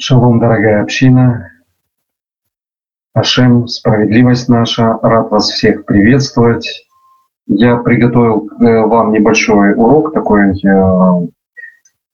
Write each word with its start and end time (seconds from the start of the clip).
Шалом, 0.00 0.40
дорогая 0.40 0.82
община. 0.82 1.50
Ашем, 3.14 3.68
справедливость 3.68 4.48
наша. 4.48 4.98
Рад 5.02 5.30
вас 5.30 5.50
всех 5.50 5.84
приветствовать. 5.84 6.86
Я 7.46 7.76
приготовил 7.76 8.48
э, 8.60 8.86
вам 8.86 9.12
небольшой 9.12 9.74
урок 9.74 10.14
такой 10.14 10.58
э, 10.58 11.26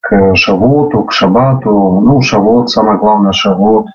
к 0.01 0.35
Шавоту, 0.35 1.05
к 1.05 1.13
Шабату. 1.13 2.01
Ну, 2.01 2.21
Шавот, 2.21 2.69
самое 2.69 2.99
главное, 2.99 3.33
Шавот 3.33 3.87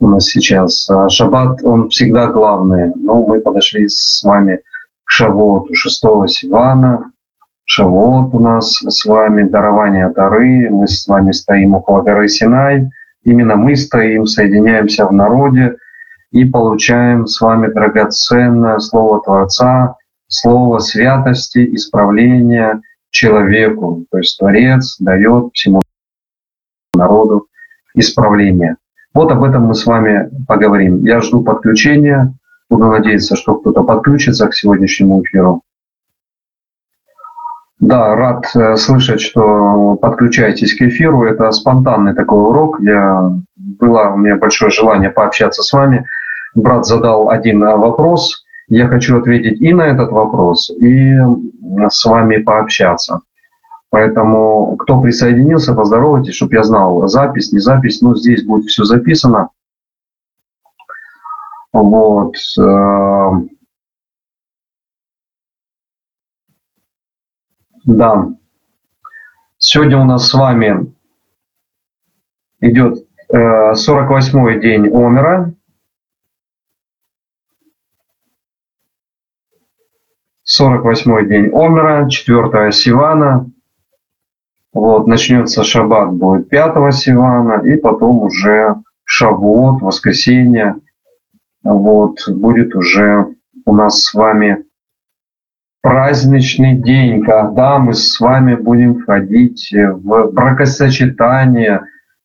у 0.00 0.08
нас 0.08 0.24
сейчас. 0.24 0.90
А 0.90 1.08
Шаббат, 1.08 1.62
он 1.62 1.88
всегда 1.90 2.26
главный. 2.26 2.92
Но 2.96 3.24
мы 3.24 3.40
подошли 3.40 3.88
с 3.88 4.22
вами 4.24 4.60
к 5.04 5.10
Шавоту, 5.10 5.72
6 5.72 6.02
Сивана. 6.26 7.12
Шавот 7.64 8.34
у 8.34 8.40
нас 8.40 8.72
с 8.72 9.04
вами, 9.04 9.44
дарование 9.44 10.08
дары. 10.08 10.68
Мы 10.68 10.88
с 10.88 11.06
вами 11.06 11.30
стоим 11.30 11.74
около 11.74 12.02
горы 12.02 12.28
Синай. 12.28 12.90
Именно 13.24 13.56
мы 13.56 13.76
стоим, 13.76 14.26
соединяемся 14.26 15.06
в 15.06 15.12
народе 15.12 15.76
и 16.30 16.44
получаем 16.44 17.26
с 17.26 17.40
вами 17.40 17.72
драгоценное 17.72 18.78
Слово 18.78 19.22
Творца, 19.22 19.96
Слово 20.28 20.78
святости, 20.78 21.74
исправления 21.74 22.80
человеку. 23.10 24.06
То 24.10 24.18
есть 24.18 24.38
Творец 24.38 24.96
дает 25.00 25.52
всему 25.52 25.82
народу 26.94 27.48
исправление. 27.94 28.76
Вот 29.12 29.30
об 29.32 29.42
этом 29.42 29.64
мы 29.64 29.74
с 29.74 29.84
вами 29.86 30.30
поговорим. 30.46 31.04
Я 31.04 31.20
жду 31.20 31.42
подключения. 31.42 32.32
Буду 32.68 32.86
надеяться, 32.86 33.34
что 33.34 33.56
кто-то 33.56 33.82
подключится 33.82 34.46
к 34.46 34.54
сегодняшнему 34.54 35.22
эфиру. 35.22 35.62
Да, 37.80 38.14
рад 38.14 38.44
э, 38.54 38.76
слышать, 38.76 39.22
что 39.22 39.96
подключаетесь 39.96 40.74
к 40.74 40.82
эфиру. 40.82 41.24
Это 41.24 41.50
спонтанный 41.50 42.14
такой 42.14 42.42
урок. 42.42 42.78
Я, 42.80 43.32
было 43.56 44.10
у 44.10 44.18
меня 44.18 44.36
большое 44.36 44.70
желание 44.70 45.08
пообщаться 45.08 45.62
с 45.62 45.72
вами. 45.72 46.06
Брат 46.54 46.84
задал 46.84 47.30
один 47.30 47.64
э, 47.64 47.76
вопрос. 47.76 48.44
Я 48.68 48.86
хочу 48.86 49.18
ответить 49.18 49.62
и 49.62 49.72
на 49.72 49.82
этот 49.82 50.12
вопрос, 50.12 50.70
и 50.70 51.16
с 51.88 52.04
вами 52.04 52.36
пообщаться. 52.36 53.20
Поэтому, 53.88 54.76
кто 54.76 55.00
присоединился, 55.00 55.74
поздоровайтесь, 55.74 56.34
чтобы 56.34 56.54
я 56.54 56.62
знал, 56.62 57.08
запись, 57.08 57.50
не 57.50 57.60
запись. 57.60 58.02
Ну, 58.02 58.14
здесь 58.14 58.44
будет 58.44 58.66
все 58.66 58.84
записано. 58.84 59.48
Вот. 61.72 62.36
Да. 67.84 68.28
Сегодня 69.58 69.98
у 69.98 70.04
нас 70.04 70.28
с 70.28 70.34
вами 70.34 70.92
идет 72.60 73.06
48-й 73.32 74.56
э, 74.56 74.60
день 74.60 74.88
Омера. 74.88 75.54
48-й 80.44 81.26
день 81.26 81.50
Омера, 81.54 82.08
4 82.08 82.72
Сивана. 82.72 83.50
Вот, 84.72 85.06
начнется 85.06 85.64
шаббат, 85.64 86.12
будет 86.12 86.48
5 86.48 86.94
Сивана, 86.94 87.62
и 87.66 87.76
потом 87.76 88.22
уже 88.22 88.76
Шавуот, 89.04 89.80
воскресенье. 89.80 90.76
Вот, 91.62 92.28
будет 92.28 92.74
уже 92.74 93.34
у 93.64 93.74
нас 93.74 94.02
с 94.02 94.14
вами 94.14 94.64
праздничный 95.82 96.74
день, 96.74 97.24
когда 97.24 97.78
мы 97.78 97.94
с 97.94 98.20
вами 98.20 98.54
будем 98.54 99.00
входить 99.00 99.72
в 99.72 100.30
бракосочетание 100.32 101.82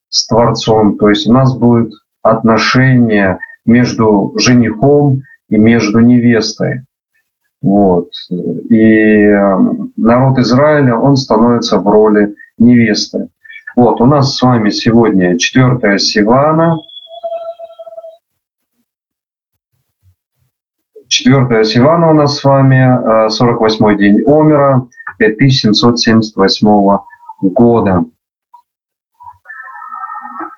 с 0.09 0.27
Творцом. 0.27 0.97
То 0.97 1.09
есть 1.09 1.27
у 1.27 1.33
нас 1.33 1.55
будет 1.55 1.93
отношение 2.21 3.39
между 3.65 4.33
женихом 4.37 5.21
и 5.49 5.57
между 5.57 5.99
невестой. 5.99 6.81
Вот. 7.61 8.09
И 8.29 9.27
народ 9.97 10.37
Израиля, 10.39 10.95
он 10.95 11.17
становится 11.17 11.79
в 11.79 11.87
роли 11.87 12.35
невесты. 12.57 13.29
Вот, 13.75 13.99
у 13.99 14.05
нас 14.05 14.35
с 14.35 14.41
вами 14.41 14.69
сегодня 14.69 15.37
4 15.37 15.99
Сивана– 15.99 16.77
4 21.07 21.63
Сивана 21.65 22.09
у 22.09 22.13
нас 22.13 22.37
с 22.37 22.43
вами, 22.43 23.27
48-й 23.27 23.93
э, 23.93 23.97
день 23.97 24.23
Омера 24.25 24.87
5778 25.17 26.97
года. 27.41 28.05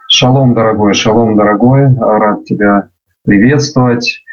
Шалом, 0.09 0.53
дорогой, 0.53 0.93
шалом, 0.93 1.35
дорогой, 1.35 1.93
рад 1.97 2.45
тебя 2.45 2.89
приветствовать. 3.23 4.23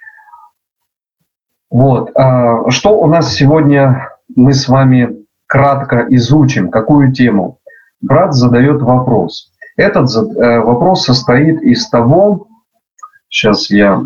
Вот, 1.71 2.13
а 2.15 2.71
что 2.71 3.01
у 3.01 3.07
нас 3.09 3.35
сегодня 3.35 4.09
мы 4.37 4.55
с 4.55 4.69
вами 4.69 5.25
кратко 5.47 6.07
изучим, 6.11 6.71
какую 6.71 7.13
тему? 7.13 7.59
Брат 8.01 8.35
задает 8.35 8.81
вопрос. 8.83 9.51
Этот 9.77 10.15
э, 10.15 10.61
вопрос 10.61 11.05
состоит 11.05 11.61
из 11.63 11.89
того, 11.89 12.47
сейчас 13.29 13.71
я 13.71 14.05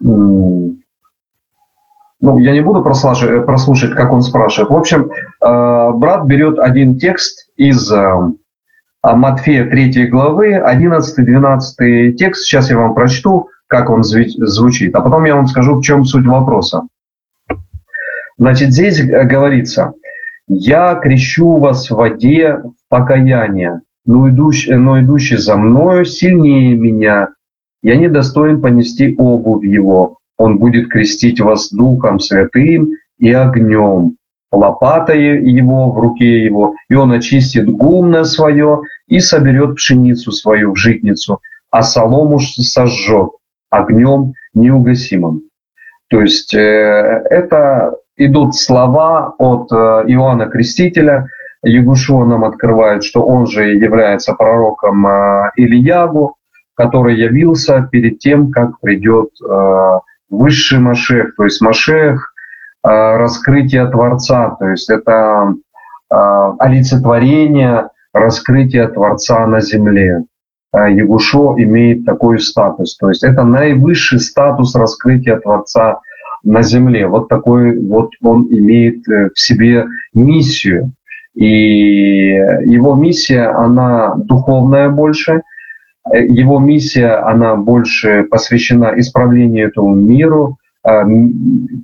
ну, 0.00 0.78
я 2.38 2.52
не 2.52 2.60
буду 2.60 2.82
прослушать, 2.82 3.44
прослушать, 3.44 3.92
как 3.92 4.12
он 4.12 4.22
спрашивает. 4.22 4.70
В 4.70 4.76
общем, 4.76 5.10
э, 5.10 5.90
брат 5.94 6.26
берет 6.26 6.58
один 6.58 6.98
текст 6.98 7.50
из 7.56 7.90
э, 7.92 8.12
Матфея 9.02 9.68
3 9.68 10.06
главы, 10.06 10.54
11-12 10.54 12.12
текст. 12.12 12.44
Сейчас 12.44 12.70
я 12.70 12.78
вам 12.78 12.94
прочту, 12.94 13.50
как 13.66 13.90
он 13.90 14.02
звучит, 14.02 14.94
а 14.94 15.02
потом 15.02 15.24
я 15.24 15.36
вам 15.36 15.46
скажу, 15.46 15.74
в 15.74 15.82
чем 15.82 16.04
суть 16.04 16.26
вопроса. 16.26 16.84
Значит, 18.38 18.72
здесь 18.72 19.02
говорится, 19.02 19.92
«Я 20.48 20.94
крещу 20.94 21.58
вас 21.58 21.90
в 21.90 21.94
воде 21.94 22.56
в 22.56 22.72
покаяние, 22.88 23.82
но 24.06 24.28
идущий, 24.28 24.74
но 24.74 25.00
идущий 25.00 25.36
за 25.36 25.56
мною 25.56 26.04
сильнее 26.04 26.76
меня, 26.76 27.28
я 27.84 27.96
не 27.96 28.08
достоин 28.08 28.62
понести 28.62 29.14
обувь 29.16 29.64
его. 29.64 30.16
Он 30.38 30.58
будет 30.58 30.88
крестить 30.88 31.40
вас 31.40 31.70
Духом 31.70 32.18
Святым 32.18 32.92
и 33.18 33.30
огнем, 33.30 34.16
лопатой 34.50 35.50
его 35.50 35.92
в 35.92 35.98
руке 35.98 36.44
его, 36.44 36.74
и 36.88 36.94
он 36.94 37.12
очистит 37.12 37.70
гумно 37.70 38.24
свое 38.24 38.80
и 39.06 39.20
соберет 39.20 39.76
пшеницу 39.76 40.32
свою 40.32 40.72
в 40.72 40.76
житницу, 40.76 41.40
а 41.70 41.82
солому 41.82 42.40
сожжет 42.40 43.30
огнем 43.70 44.32
неугасимым. 44.54 45.42
То 46.08 46.22
есть 46.22 46.54
э, 46.54 46.58
это 46.58 47.96
идут 48.16 48.56
слова 48.56 49.34
от 49.38 49.70
э, 49.72 49.76
Иоанна 50.06 50.46
Крестителя. 50.46 51.28
Ягушуа 51.62 52.24
нам 52.24 52.44
открывает, 52.44 53.04
что 53.04 53.22
он 53.22 53.46
же 53.46 53.74
является 53.74 54.32
пророком 54.32 55.06
э, 55.06 55.50
Ильягу, 55.56 56.36
который 56.74 57.16
явился 57.16 57.88
перед 57.90 58.18
тем, 58.18 58.50
как 58.50 58.80
придет 58.80 59.30
э, 59.42 59.98
высший 60.28 60.80
Машех, 60.80 61.34
то 61.36 61.44
есть 61.44 61.60
Машех 61.60 62.34
э, 62.84 62.88
раскрытие 62.88 63.86
Творца, 63.86 64.56
то 64.58 64.68
есть 64.68 64.90
это 64.90 65.54
э, 66.10 66.16
олицетворение 66.58 67.88
раскрытия 68.12 68.88
Творца 68.88 69.46
на 69.46 69.60
земле. 69.60 70.24
Ягушо 70.72 71.54
имеет 71.58 72.04
такой 72.04 72.40
статус, 72.40 72.96
то 72.96 73.08
есть 73.08 73.22
это 73.22 73.44
наивысший 73.44 74.18
статус 74.18 74.74
раскрытия 74.74 75.36
Творца 75.38 76.00
на 76.42 76.62
земле. 76.62 77.06
Вот 77.06 77.28
такой 77.28 77.78
вот 77.78 78.10
он 78.20 78.48
имеет 78.50 79.06
в 79.06 79.38
себе 79.38 79.86
миссию. 80.14 80.90
И 81.36 81.46
его 81.46 82.96
миссия, 82.96 83.46
она 83.46 84.14
духовная 84.16 84.88
больше– 84.88 85.42
его 86.12 86.58
миссия, 86.58 87.14
она 87.14 87.56
больше 87.56 88.24
посвящена 88.24 88.92
исправлению 88.98 89.68
этого 89.68 89.94
миру, 89.94 90.58
а, 90.82 91.04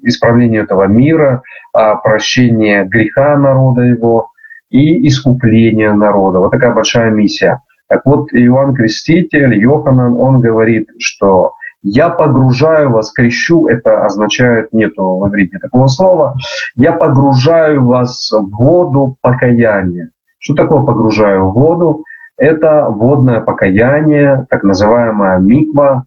исправлению 0.03 0.65
этого 0.65 0.87
мира, 0.87 1.43
а, 1.73 1.97
прощению 1.97 2.87
греха 2.87 3.37
народа 3.37 3.83
его 3.83 4.31
и 4.69 5.09
искупления 5.09 5.93
народа. 5.95 6.39
Вот 6.39 6.51
такая 6.51 6.75
большая 6.75 7.11
миссия. 7.11 7.63
Так 7.89 8.03
вот, 8.05 8.33
Иоанн 8.33 8.75
Креститель, 8.75 9.59
Йоханан, 9.59 10.15
он 10.15 10.41
говорит, 10.41 10.91
что 11.01 11.55
я 11.83 12.11
погружаю 12.11 12.91
вас, 12.91 13.11
крещу, 13.11 13.67
это 13.67 14.05
означает, 14.05 14.73
нету 14.73 15.19
в 15.19 15.29
иврите 15.29 15.59
такого 15.59 15.89
слова, 15.89 16.37
я 16.77 16.93
погружаю 16.93 17.87
вас 17.87 18.31
в 18.31 18.51
воду 18.51 19.17
покаяния. 19.23 20.11
Что 20.39 20.55
такое 20.55 20.83
погружаю 20.83 21.47
в 21.47 21.55
воду? 21.55 22.05
Это 22.41 22.87
водное 22.89 23.41
покаяние, 23.41 24.47
так 24.49 24.65
называемая 24.65 25.39
миква, 25.39 26.07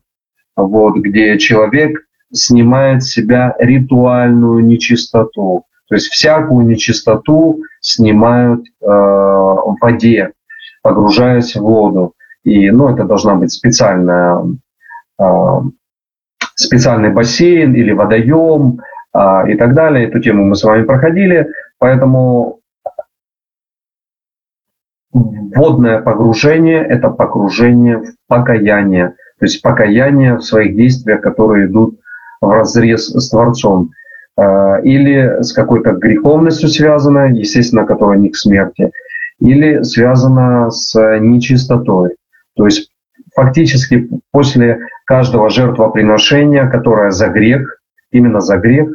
вот, 0.55 0.97
где 0.97 1.37
человек 1.37 2.01
снимает 2.31 3.03
с 3.03 3.11
себя 3.11 3.55
ритуальную 3.59 4.65
нечистоту. 4.65 5.65
То 5.87 5.95
есть 5.95 6.07
всякую 6.07 6.65
нечистоту 6.65 7.61
снимают 7.81 8.65
э, 8.81 8.85
в 8.87 9.77
воде, 9.79 10.31
погружаясь 10.81 11.55
в 11.55 11.61
воду. 11.61 12.13
И, 12.43 12.71
ну, 12.71 12.89
это 12.89 13.03
должна 13.03 13.35
быть 13.35 13.51
специальная, 13.51 14.43
а, 15.17 15.61
специальный 16.55 17.09
бассейн 17.11 17.73
или 17.73 17.93
водоем 17.93 18.81
а, 19.13 19.47
и 19.47 19.55
так 19.55 19.73
далее. 19.73 20.07
Эту 20.07 20.19
тему 20.19 20.43
мы 20.43 20.55
с 20.55 20.63
вами 20.63 20.83
проходили. 20.83 21.47
Поэтому 21.79 22.59
водное 25.13 26.01
погружение– 26.01 26.83
это 26.89 27.09
погружение 27.09 27.99
в 27.99 28.13
покаяние. 28.27 29.15
То 29.39 29.45
есть 29.45 29.61
покаяние 29.61 30.35
в 30.35 30.41
своих 30.41 30.75
действиях, 30.75 31.21
которые 31.21 31.67
идут 31.67 31.99
в 32.41 32.49
разрез 32.49 33.07
с 33.07 33.29
Творцом. 33.29 33.91
А, 34.35 34.79
или 34.79 35.41
с 35.43 35.53
какой-то 35.53 35.91
греховностью 35.91 36.69
связано, 36.69 37.31
естественно, 37.31 37.85
которая 37.85 38.17
не 38.17 38.29
к 38.29 38.35
смерти, 38.35 38.91
или 39.39 39.83
связано 39.83 40.71
с 40.71 40.97
нечистотой. 41.19 42.15
То 42.55 42.65
есть 42.65 42.89
фактически 43.35 44.09
после 44.31 44.79
каждого 45.05 45.49
жертвоприношения, 45.49 46.67
которое 46.67 47.11
за 47.11 47.27
грех, 47.27 47.79
именно 48.11 48.39
за 48.39 48.57
грех, 48.57 48.89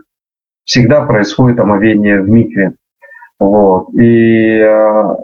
всегда 0.65 1.03
происходит 1.03 1.61
омовение 1.61 2.21
в 2.21 2.29
микве. 2.29 2.73
Вот. 3.39 3.95
И 3.95 4.59
э, 4.59 5.15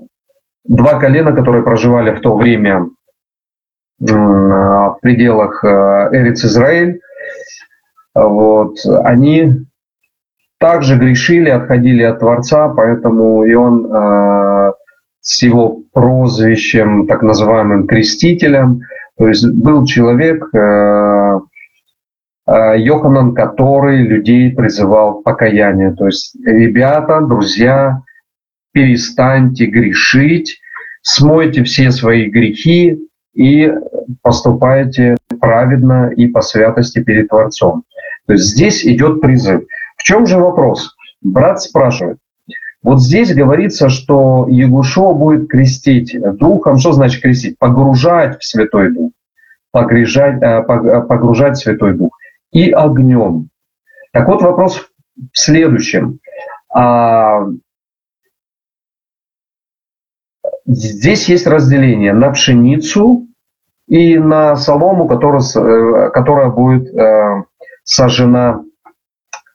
два 0.65 0.99
колена, 0.99 1.33
которые 1.33 1.63
проживали 1.63 2.15
в 2.15 2.21
то 2.21 2.37
время 2.37 2.89
э, 4.01 4.05
в 4.07 4.99
пределах 5.03 5.65
э, 5.65 5.69
Эриц 6.13 6.45
Израиль, 6.45 7.01
вот, 8.15 8.77
они 9.05 9.67
также 10.59 10.97
грешили, 10.97 11.51
отходили 11.51 12.03
от 12.03 12.21
Творца, 12.21 12.69
поэтому 12.69 13.45
и 13.45 13.55
он 13.55 13.87
э, 13.93 14.73
с 15.21 15.43
его 15.43 15.81
прозвищем, 15.93 17.07
так 17.07 17.23
называемым 17.23 17.87
крестителем, 17.87 18.81
то 19.19 19.29
есть 19.29 19.47
был 19.47 19.85
человек, 19.85 20.45
э, 20.55 21.41
Йоханан, 22.47 23.35
который 23.35 24.03
людей 24.03 24.55
призывал 24.55 25.21
к 25.21 25.25
покаянию. 25.25 25.97
То 25.97 26.07
есть, 26.07 26.37
ребята, 26.45 27.23
друзья, 27.23 28.03
перестаньте 28.75 29.67
грешить, 29.67 30.61
смойте 31.01 31.65
все 31.65 31.91
свои 31.93 32.29
грехи 32.29 32.99
и 33.35 33.73
поступайте 34.21 35.17
праведно 35.41 36.11
и 36.15 36.27
по 36.27 36.43
святости 36.43 37.03
перед 37.03 37.29
Творцом. 37.29 37.85
То 38.27 38.35
есть 38.35 38.45
здесь 38.47 38.85
идет 38.85 39.21
призыв. 39.21 39.63
В 39.97 40.03
чем 40.03 40.27
же 40.27 40.39
вопрос? 40.39 40.97
Брат 41.23 41.63
спрашивает. 41.63 42.19
Вот 42.83 43.01
здесь 43.01 43.35
говорится, 43.35 43.89
что 43.89 44.47
Ягушо 44.51 45.15
будет 45.15 45.49
крестить 45.49 46.15
духом. 46.37 46.77
Что 46.77 46.93
значит 46.93 47.23
крестить? 47.23 47.59
Погружать 47.59 48.39
в 48.39 48.45
Святой 48.45 48.93
Дух. 48.93 49.13
Погружать, 49.71 50.43
э, 50.43 50.47
э, 50.47 51.01
погружать 51.03 51.57
в 51.57 51.63
Святой 51.63 51.95
Дух. 51.95 52.19
И 52.53 52.71
огнем. 52.71 53.49
Так 54.13 54.29
вот 54.29 54.43
вопрос 54.43 54.91
в 55.17 55.39
следующем. 55.39 56.19
А, 56.73 57.47
здесь 60.67 61.29
есть 61.29 61.47
разделение 61.47 62.13
на 62.13 62.31
пшеницу 62.31 63.27
и 63.87 64.19
на 64.19 64.57
солому, 64.57 65.07
которая, 65.07 65.43
э, 65.43 66.11
которая 66.11 66.49
будет 66.51 66.93
сожжена 67.85 68.63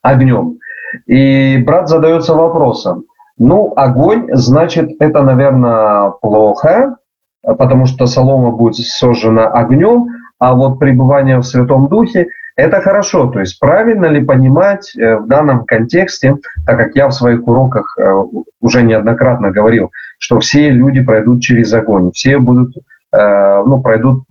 огнем. 0.01 0.59
И 1.06 1.57
брат 1.65 1.89
задается 1.89 2.33
вопросом, 2.33 3.06
ну, 3.38 3.73
огонь, 3.75 4.27
значит, 4.33 4.91
это, 5.00 5.23
наверное, 5.23 6.11
плохо, 6.21 6.97
потому 7.41 7.85
что 7.85 8.05
солома 8.05 8.51
будет 8.51 8.75
сожжена 8.75 9.47
огнем, 9.47 10.07
а 10.39 10.53
вот 10.53 10.79
пребывание 10.79 11.38
в 11.38 11.44
Святом 11.44 11.88
Духе– 11.88 12.27
это 12.59 12.81
хорошо. 12.81 13.27
То 13.27 13.39
есть 13.39 13.59
правильно 13.59 14.07
ли 14.07 14.23
понимать 14.23 14.95
э, 14.95 15.17
в 15.17 15.27
данном 15.27 15.65
контексте, 15.65 16.35
так 16.65 16.77
как 16.77 16.95
я 16.95 17.07
в 17.07 17.13
своих 17.13 17.47
уроках 17.47 17.97
э, 17.97 18.13
уже 18.59 18.83
неоднократно 18.83 19.51
говорил, 19.51 19.91
что 20.17 20.39
все 20.39 20.69
люди 20.69 21.01
пройдут 21.01 21.41
через 21.41 21.73
огонь, 21.73 22.11
все 22.11 22.38
будут, 22.38 22.75
э, 23.13 23.63
ну, 23.65 23.81
пройдут 23.81 24.23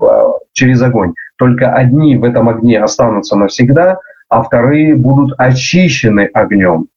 через 0.52 0.82
огонь. 0.82 1.14
Только 1.38 1.72
одни 1.72 2.16
в 2.16 2.24
этом 2.24 2.48
огне 2.48 2.80
останутся 2.80 3.36
навсегда, 3.36 3.98
а 4.28 4.42
вторые 4.42 4.94
будут 4.94 5.34
очищены 5.38 6.28
огнем. 6.34 6.88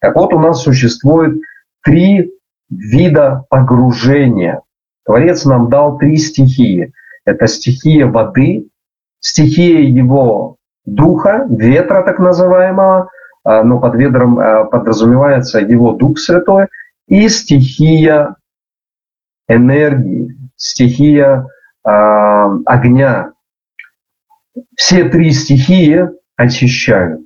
Так 0.00 0.16
вот, 0.16 0.32
у 0.32 0.38
нас 0.38 0.62
существует 0.62 1.40
три 1.82 2.32
вида 2.68 3.44
погружения. 3.48 4.62
Творец 5.04 5.44
нам 5.44 5.68
дал 5.68 5.98
три 5.98 6.16
стихии. 6.16 6.92
Это 7.24 7.46
стихия 7.46 8.06
воды, 8.06 8.68
стихия 9.20 9.80
его 9.80 10.56
духа, 10.84 11.46
ветра 11.48 12.02
так 12.02 12.18
называемого, 12.18 13.10
а, 13.44 13.62
но 13.62 13.80
под 13.80 13.94
ветром 13.94 14.38
а, 14.38 14.64
подразумевается 14.64 15.60
его 15.60 15.92
Дух 15.92 16.18
Святой, 16.18 16.68
и 17.08 17.28
стихия 17.28 18.36
энергии, 19.48 20.38
стихия 20.56 21.46
э, 21.84 21.90
огня. 22.66 23.32
Все 24.76 25.08
три 25.08 25.32
стихии 25.32 26.08
очищают, 26.36 27.22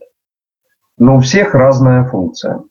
но 0.96 1.16
у 1.16 1.20
всех 1.20 1.54
разная 1.54 2.04
функция. 2.04 2.62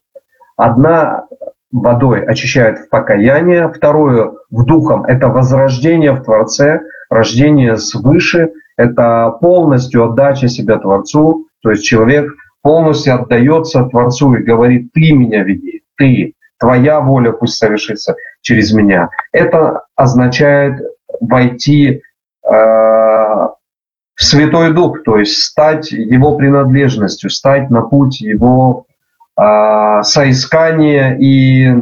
Одна 0.57 1.27
водой 1.71 2.23
очищает 2.23 2.79
в 2.79 2.89
покаяние, 2.89 3.71
второе 3.71 4.33
в 4.49 4.65
духом– 4.65 5.03
это 5.05 5.27
возрождение 5.27 6.13
в 6.13 6.23
Творце, 6.23 6.81
рождение 7.09 7.77
свыше, 7.77 8.53
это 8.77 9.31
полностью 9.41 10.05
отдача 10.05 10.47
себя 10.47 10.77
Творцу, 10.77 11.47
то 11.61 11.71
есть 11.71 11.83
человек 11.83 12.31
полностью 12.61 13.15
отдается 13.15 13.83
Творцу 13.85 14.35
и 14.35 14.43
говорит, 14.43 14.91
ты 14.93 15.11
меня 15.11 15.43
веди, 15.43 15.83
ты, 15.97 16.33
твоя 16.59 17.01
воля 17.01 17.31
пусть 17.31 17.57
совершится 17.57 18.15
через 18.41 18.73
меня. 18.73 19.09
Это 19.31 19.83
означает 19.95 20.81
войти 21.19 22.01
э, 22.45 22.49
в 22.49 24.23
Святой 24.23 24.73
Дух, 24.73 25.03
то 25.03 25.17
есть 25.17 25.43
стать 25.43 25.91
его 25.91 26.37
принадлежностью, 26.37 27.29
стать 27.29 27.69
на 27.69 27.81
путь 27.81 28.21
его 28.21 28.85
а, 29.35 30.03
соискание 30.03 31.17
и 31.19 31.73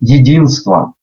единство. 0.00 0.94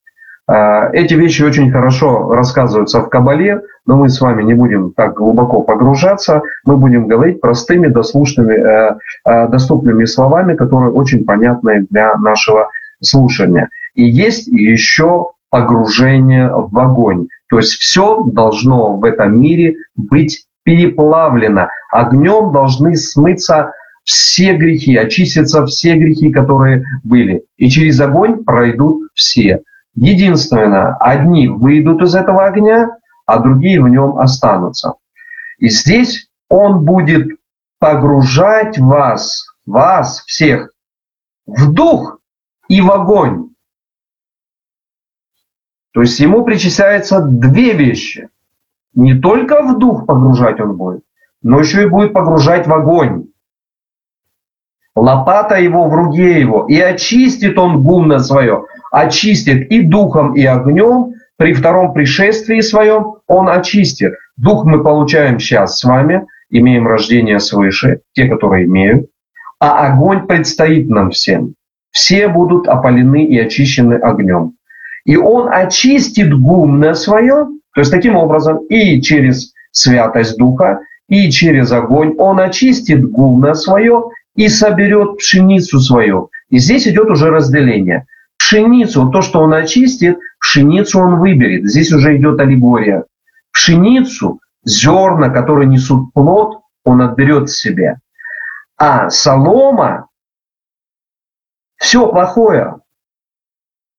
А, 0.47 0.89
эти 0.93 1.15
вещи 1.15 1.41
очень 1.41 1.71
хорошо 1.71 2.33
рассказываются 2.33 3.01
в 3.01 3.09
Кабале, 3.09 3.61
но 3.85 3.97
мы 3.97 4.09
с 4.09 4.21
вами 4.21 4.43
не 4.43 4.53
будем 4.53 4.91
так 4.93 5.15
глубоко 5.15 5.61
погружаться. 5.61 6.41
Мы 6.65 6.77
будем 6.77 7.07
говорить 7.07 7.41
простыми, 7.41 7.87
дослушными, 7.87 8.53
э, 8.53 8.97
э, 9.25 9.47
доступными 9.47 10.05
словами, 10.05 10.55
которые 10.55 10.91
очень 10.91 11.25
понятны 11.25 11.87
для 11.89 12.15
нашего 12.15 12.69
слушания. 13.01 13.69
И 13.95 14.03
есть 14.03 14.47
еще 14.47 15.31
погружение 15.49 16.51
в 16.53 16.77
огонь. 16.77 17.27
То 17.49 17.57
есть 17.57 17.73
все 17.73 18.23
должно 18.23 18.97
в 18.97 19.05
этом 19.05 19.39
мире 19.39 19.77
быть 19.95 20.45
переплавлено. 20.63 21.69
Огнем 21.91 22.51
должны 22.51 22.95
смыться 22.95 23.71
все 24.03 24.55
грехи, 24.55 24.95
очистятся 24.95 25.65
все 25.65 25.95
грехи, 25.95 26.31
которые 26.31 26.83
были. 27.03 27.43
И 27.57 27.69
через 27.69 27.99
огонь 27.99 28.43
пройдут 28.43 29.09
все. 29.15 29.61
Единственное, 29.95 30.95
одни 30.99 31.47
выйдут 31.47 32.01
из 32.01 32.15
этого 32.15 32.45
огня, 32.45 32.97
а 33.25 33.39
другие 33.39 33.81
в 33.81 33.87
нем 33.87 34.17
останутся. 34.17 34.95
И 35.57 35.69
здесь 35.69 36.29
он 36.49 36.83
будет 36.83 37.39
погружать 37.79 38.77
вас, 38.77 39.45
вас 39.65 40.19
всех, 40.25 40.71
в 41.45 41.71
дух 41.71 42.19
и 42.67 42.81
в 42.81 42.91
огонь. 42.91 43.49
То 45.93 46.01
есть 46.01 46.19
ему 46.19 46.43
причисляются 46.43 47.21
две 47.21 47.73
вещи. 47.73 48.29
Не 48.93 49.17
только 49.17 49.61
в 49.61 49.79
дух 49.79 50.05
погружать 50.05 50.59
он 50.59 50.75
будет, 50.75 51.03
но 51.41 51.59
еще 51.59 51.83
и 51.83 51.87
будет 51.87 52.13
погружать 52.13 52.67
в 52.67 52.73
огонь 52.73 53.27
лопата 54.95 55.55
его 55.55 55.87
в 55.89 55.93
руке 55.93 56.39
его, 56.39 56.65
и 56.67 56.79
очистит 56.79 57.57
он 57.59 57.83
гумно 57.83 58.19
свое, 58.19 58.65
очистит 58.95 59.69
и 59.71 59.81
духом, 59.81 60.35
и 60.35 60.45
огнем, 60.45 61.15
при 61.37 61.53
втором 61.53 61.93
пришествии 61.93 62.61
своем 62.61 63.15
он 63.27 63.49
очистит. 63.49 64.13
Дух 64.37 64.63
мы 64.63 64.81
получаем 64.81 65.37
сейчас 65.37 65.79
с 65.79 65.83
вами, 65.83 66.25
имеем 66.49 66.87
рождение 66.87 67.39
свыше, 67.39 67.99
те, 68.13 68.27
которые 68.27 68.65
имеют, 68.65 69.07
а 69.59 69.87
огонь 69.87 70.27
предстоит 70.27 70.87
нам 70.87 71.11
всем. 71.11 71.55
Все 71.91 72.29
будут 72.29 72.69
опалены 72.69 73.25
и 73.25 73.37
очищены 73.37 73.95
огнем. 73.95 74.53
И 75.03 75.17
он 75.17 75.49
очистит 75.51 76.33
гумно 76.33 76.93
свое, 76.93 77.47
то 77.73 77.81
есть 77.81 77.91
таким 77.91 78.15
образом 78.15 78.65
и 78.67 79.01
через 79.01 79.53
святость 79.71 80.37
Духа, 80.37 80.79
и 81.09 81.29
через 81.31 81.69
огонь 81.73 82.15
он 82.17 82.39
очистит 82.39 83.03
гумно 83.09 83.55
свое 83.55 84.05
и 84.35 84.47
соберет 84.47 85.17
пшеницу 85.17 85.81
свою. 85.81 86.29
И 86.49 86.59
здесь 86.59 86.87
идет 86.87 87.09
уже 87.09 87.29
разделение. 87.29 88.05
Пшеницу, 88.45 89.09
то, 89.09 89.23
что 89.23 89.39
он 89.39 89.55
очистит, 89.55 90.19
пшеницу 90.39 90.99
он 90.99 91.17
выберет. 91.17 91.67
Здесь 91.67 91.91
уже 91.91 92.15
идет 92.15 92.39
аллегория. 92.39 93.05
Пшеницу, 93.51 94.39
зерна, 94.63 95.29
которые 95.29 95.67
несут 95.67 96.13
плод, 96.13 96.61
он 96.83 97.01
отберет 97.01 97.49
себе. 97.49 97.97
А 98.77 99.09
солома, 99.09 100.09
все 101.77 102.07
плохое. 102.07 102.75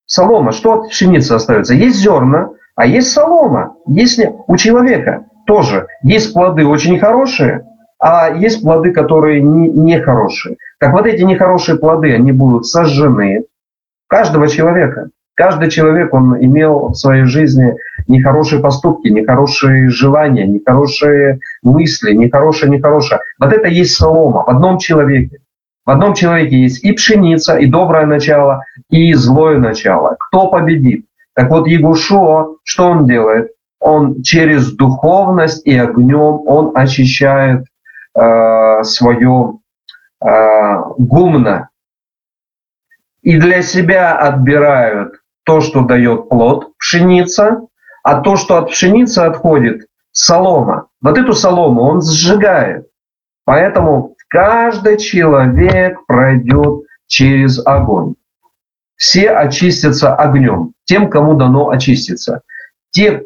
Солома, 0.04 0.52
что 0.52 0.74
от 0.74 0.90
пшеницы 0.90 1.32
остается? 1.32 1.74
Есть 1.74 1.96
зерна, 1.96 2.50
а 2.76 2.86
есть 2.86 3.10
солома. 3.10 3.74
Если 3.88 4.32
у 4.46 4.56
человека 4.56 5.26
тоже 5.44 5.88
есть 6.04 6.32
плоды 6.32 6.64
очень 6.64 7.00
хорошие, 7.00 7.66
а 7.98 8.30
есть 8.30 8.62
плоды, 8.62 8.92
которые 8.92 9.42
нехорошие. 9.42 10.52
Не 10.52 10.58
так 10.78 10.92
вот 10.92 11.04
эти 11.06 11.22
нехорошие 11.22 11.78
плоды, 11.78 12.14
они 12.14 12.30
будут 12.30 12.66
сожжены. 12.66 13.46
Каждого 14.08 14.48
человека. 14.48 15.08
Каждый 15.34 15.70
человек, 15.70 16.14
он 16.14 16.42
имел 16.42 16.88
в 16.88 16.94
своей 16.94 17.24
жизни 17.24 17.76
нехорошие 18.08 18.62
поступки, 18.62 19.08
нехорошие 19.08 19.90
желания, 19.90 20.46
нехорошие 20.46 21.40
мысли, 21.62 22.12
нехорошее, 22.12 22.70
нехорошее. 22.70 23.20
Вот 23.38 23.52
это 23.52 23.68
есть 23.68 23.96
солома 23.96 24.44
в 24.44 24.48
одном 24.48 24.78
человеке. 24.78 25.40
В 25.84 25.90
одном 25.90 26.14
человеке 26.14 26.58
есть 26.58 26.82
и 26.82 26.92
пшеница, 26.92 27.56
и 27.58 27.66
доброе 27.66 28.06
начало, 28.06 28.64
и 28.90 29.12
злое 29.14 29.58
начало. 29.58 30.16
Кто 30.18 30.48
победит? 30.48 31.04
Так 31.34 31.50
вот, 31.50 31.68
Егушо, 31.68 32.56
что 32.64 32.88
он 32.88 33.06
делает? 33.06 33.52
Он 33.78 34.22
через 34.22 34.72
духовность 34.72 35.66
и 35.66 35.76
огнем, 35.76 36.40
он 36.46 36.72
очищает 36.74 37.66
э, 38.18 38.82
свое 38.82 39.58
э, 40.24 40.76
гумно. 40.96 41.68
И 43.26 43.40
для 43.40 43.60
себя 43.60 44.16
отбирают 44.16 45.14
то, 45.44 45.60
что 45.60 45.80
дает 45.80 46.28
плод, 46.28 46.76
пшеница, 46.78 47.58
а 48.04 48.20
то, 48.20 48.36
что 48.36 48.56
от 48.56 48.70
пшеницы 48.70 49.18
отходит, 49.18 49.88
солома. 50.12 50.86
Вот 51.02 51.18
эту 51.18 51.32
солому 51.32 51.82
он 51.82 52.02
сжигает. 52.02 52.86
Поэтому 53.44 54.14
каждый 54.28 54.96
человек 54.98 56.06
пройдет 56.06 56.84
через 57.08 57.60
огонь. 57.66 58.14
Все 58.94 59.30
очистятся 59.30 60.14
огнем, 60.14 60.74
тем, 60.84 61.10
кому 61.10 61.34
дано 61.34 61.70
очиститься. 61.70 62.42
Те, 62.92 63.24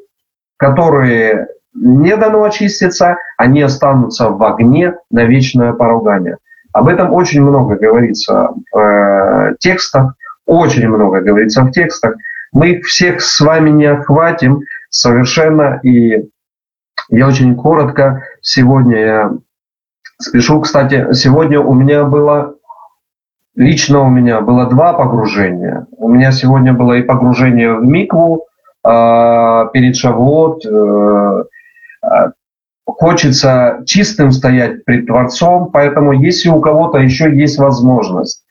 которые 0.57 1.49
не 1.75 2.16
дано 2.16 2.45
очиститься, 2.45 3.19
они 3.37 3.61
останутся 3.61 4.30
в 4.30 4.42
огне 4.45 4.95
на 5.11 5.25
вечное 5.25 5.75
поругание. 5.75 6.38
Об 6.73 6.89
этом 6.89 7.12
очень 7.12 7.43
много 7.43 7.77
говорится 7.77 8.50
в 8.73 8.79
э, 8.79 9.57
текстах, 9.59 10.15
очень 10.47 10.89
много 10.89 11.21
говорится 11.21 11.62
в 11.62 11.71
текстах. 11.73 12.15
Мы 12.53 12.71
их 12.71 12.87
всех 12.87 13.21
с 13.21 13.41
вами 13.41 13.71
не 13.71 13.87
охватим 13.87 14.62
совершенно. 14.89 15.81
И 15.83 16.29
я 17.09 17.27
очень 17.27 17.57
коротко 17.57 18.25
сегодня 18.41 18.99
я 18.99 19.33
спешу. 20.19 20.61
Кстати, 20.61 21.12
сегодня 21.12 21.61
у 21.61 21.75
меня 21.75 22.05
было, 22.05 22.55
лично 23.55 24.00
у 24.00 24.09
меня 24.09 24.41
было 24.41 24.67
два 24.67 24.93
погружения. 24.93 25.87
У 25.97 26.09
меня 26.09 26.31
сегодня 26.33 26.73
было 26.73 26.95
и 26.95 27.03
погружение 27.03 27.75
в 27.75 27.85
Микву 27.85 28.47
э, 28.85 29.69
перед 29.73 29.97
Шавуот. 29.97 30.65
Э, 30.67 31.45
хочется 32.85 33.83
чистым 33.87 34.33
стоять 34.33 34.85
пред 34.85 35.07
Творцом, 35.07 35.71
поэтому 35.73 36.13
если 36.13 36.49
у 36.49 36.61
кого-то 36.61 36.99
еще 36.99 37.35
есть 37.35 37.59
возможность, 37.59 38.45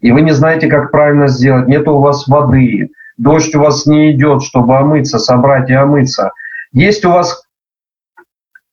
и 0.00 0.12
вы 0.12 0.22
не 0.22 0.32
знаете, 0.32 0.68
как 0.68 0.90
правильно 0.90 1.28
сделать, 1.28 1.68
нет 1.68 1.86
у 1.88 1.98
вас 1.98 2.26
воды, 2.26 2.90
дождь 3.16 3.54
у 3.54 3.60
вас 3.60 3.86
не 3.86 4.12
идет, 4.12 4.42
чтобы 4.42 4.76
омыться, 4.76 5.18
собрать 5.18 5.70
и 5.70 5.74
омыться. 5.74 6.32
Есть 6.72 7.04
у 7.04 7.10
вас 7.10 7.44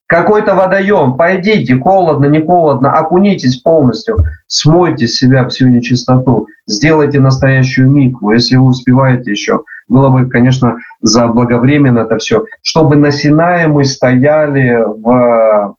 какой-то 0.07 0.55
водоем, 0.55 1.15
пойдите, 1.15 1.77
холодно, 1.77 2.25
не 2.25 2.41
холодно, 2.41 2.91
окунитесь 2.91 3.61
полностью, 3.61 4.17
смойте 4.47 5.07
с 5.07 5.15
себя 5.15 5.47
всю 5.47 5.69
нечистоту, 5.69 6.47
сделайте 6.67 7.21
настоящую 7.21 7.89
микву, 7.89 8.33
если 8.33 8.57
вы 8.57 8.65
успеваете 8.65 9.31
еще. 9.31 9.61
Было 9.91 10.07
бы, 10.07 10.29
конечно, 10.29 10.77
заблаговременно 11.01 11.99
это 11.99 12.17
все, 12.17 12.45
чтобы 12.61 12.95
на 12.95 13.11
Синае 13.11 13.67
мы 13.67 13.83
стояли 13.83 14.85
в 14.85 15.75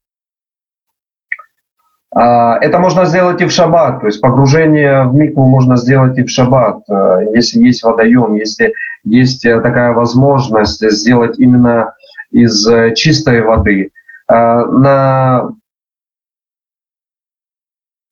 а, 2.15 2.59
это 2.59 2.79
можно 2.79 3.07
сделать 3.07 3.41
и 3.41 3.47
в 3.47 3.51
шаббат, 3.51 4.01
то 4.01 4.07
есть 4.07 4.21
погружение 4.21 5.05
в 5.05 5.15
микву 5.15 5.47
можно 5.47 5.79
сделать 5.79 6.19
и 6.19 6.25
в 6.25 6.29
шаббат, 6.29 6.83
а, 6.91 7.23
если 7.23 7.61
есть 7.61 7.83
водоем, 7.83 8.35
если 8.35 8.75
есть 9.05 9.47
э, 9.47 9.59
такая 9.63 9.95
возможность 9.95 10.87
сделать 10.91 11.39
именно 11.39 11.95
из 12.31 12.69
э, 12.69 12.95
чистой 12.95 13.41
воды. 13.41 13.93
На, 14.29 15.51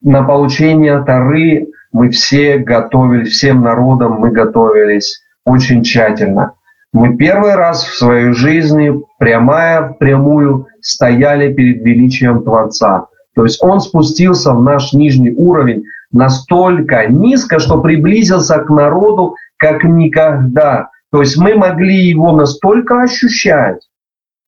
на 0.02 0.22
получение 0.24 1.02
Тары 1.04 1.68
мы 1.92 2.08
все 2.08 2.56
готовились, 2.56 3.32
всем 3.32 3.62
народом 3.62 4.14
мы 4.14 4.30
готовились 4.30 5.22
очень 5.50 5.82
тщательно. 5.82 6.52
Мы 6.92 7.16
первый 7.16 7.54
раз 7.54 7.84
в 7.84 7.96
своей 7.96 8.32
жизни 8.32 8.92
прямая, 9.18 9.94
прямую 9.98 10.66
стояли 10.80 11.52
перед 11.52 11.84
величием 11.84 12.42
Творца– 12.42 13.06
то 13.34 13.44
есть 13.44 13.62
он 13.62 13.80
спустился 13.80 14.52
в 14.52 14.62
наш 14.62 14.92
нижний 14.92 15.30
уровень 15.30 15.84
настолько 16.12 17.06
низко, 17.06 17.58
что 17.58 17.80
приблизился 17.80 18.58
к 18.58 18.68
народу 18.70 19.36
как 19.56 19.84
никогда. 19.84 20.90
То 21.12 21.20
есть 21.20 21.36
мы 21.36 21.54
могли 21.54 22.08
его 22.08 22.32
настолько 22.32 23.02
ощущать, 23.02 23.88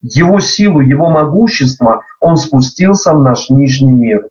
его 0.01 0.39
силу, 0.39 0.81
его 0.81 1.09
могущество, 1.09 2.03
он 2.19 2.37
спустился 2.37 3.13
в 3.13 3.21
наш 3.21 3.49
нижний 3.49 3.93
мир. 3.93 4.27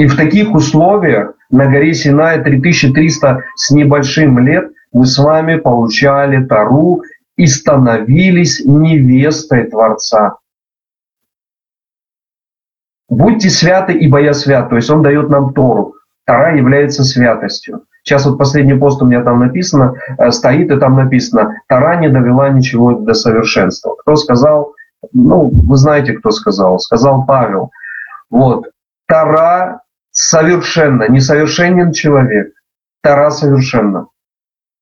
И 0.00 0.06
в 0.06 0.16
таких 0.16 0.54
условиях 0.54 1.34
на 1.50 1.66
горе 1.66 1.92
Синай 1.92 2.42
3300 2.42 3.42
с 3.54 3.70
небольшим 3.70 4.38
лет 4.38 4.70
мы 4.94 5.04
с 5.04 5.18
вами 5.18 5.56
получали 5.56 6.42
Тару 6.42 7.02
и 7.36 7.46
становились 7.46 8.64
невестой 8.64 9.64
Творца. 9.64 10.38
Будьте 13.10 13.50
святы, 13.50 13.92
ибо 13.92 14.22
я 14.22 14.32
свят. 14.32 14.70
То 14.70 14.76
есть 14.76 14.88
он 14.88 15.02
дает 15.02 15.28
нам 15.28 15.52
Тору. 15.52 15.96
Тора 16.24 16.56
является 16.56 17.04
святостью. 17.04 17.82
Сейчас 18.02 18.24
вот 18.24 18.38
последний 18.38 18.78
пост 18.78 19.02
у 19.02 19.04
меня 19.04 19.22
там 19.22 19.40
написано, 19.40 19.96
э, 20.16 20.30
стоит 20.30 20.70
и 20.70 20.78
там 20.78 20.96
написано, 20.96 21.60
Тора 21.68 21.96
не 21.96 22.08
довела 22.08 22.48
ничего 22.48 22.92
до 22.92 23.12
совершенства. 23.12 23.96
Кто 23.96 24.16
сказал? 24.16 24.72
Ну, 25.12 25.50
вы 25.52 25.76
знаете, 25.76 26.14
кто 26.14 26.30
сказал. 26.30 26.78
Сказал 26.78 27.26
Павел. 27.26 27.70
Вот. 28.30 28.70
Тора 29.06 29.82
совершенно, 30.20 31.08
несовершенен 31.08 31.92
человек. 31.92 32.52
Тора 33.02 33.30
совершенна. 33.30 34.08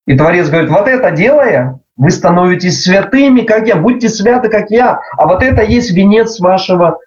И 0.07 0.16
Творец 0.16 0.49
говорит, 0.49 0.71
вот 0.71 0.88
это 0.88 1.12
делая, 1.12 1.78
вы 1.97 2.11
становитесь 2.11 2.83
святыми, 2.83 3.42
как 3.42 3.68
я, 3.68 3.76
будьте 3.76 4.09
святы, 4.09 4.49
как 4.49 4.71
я. 4.71 5.00
А 5.16 5.26
вот 5.26 5.42
это 5.45 5.62
есть 5.62 5.92
венец 5.92 6.40
вашего 6.40 6.99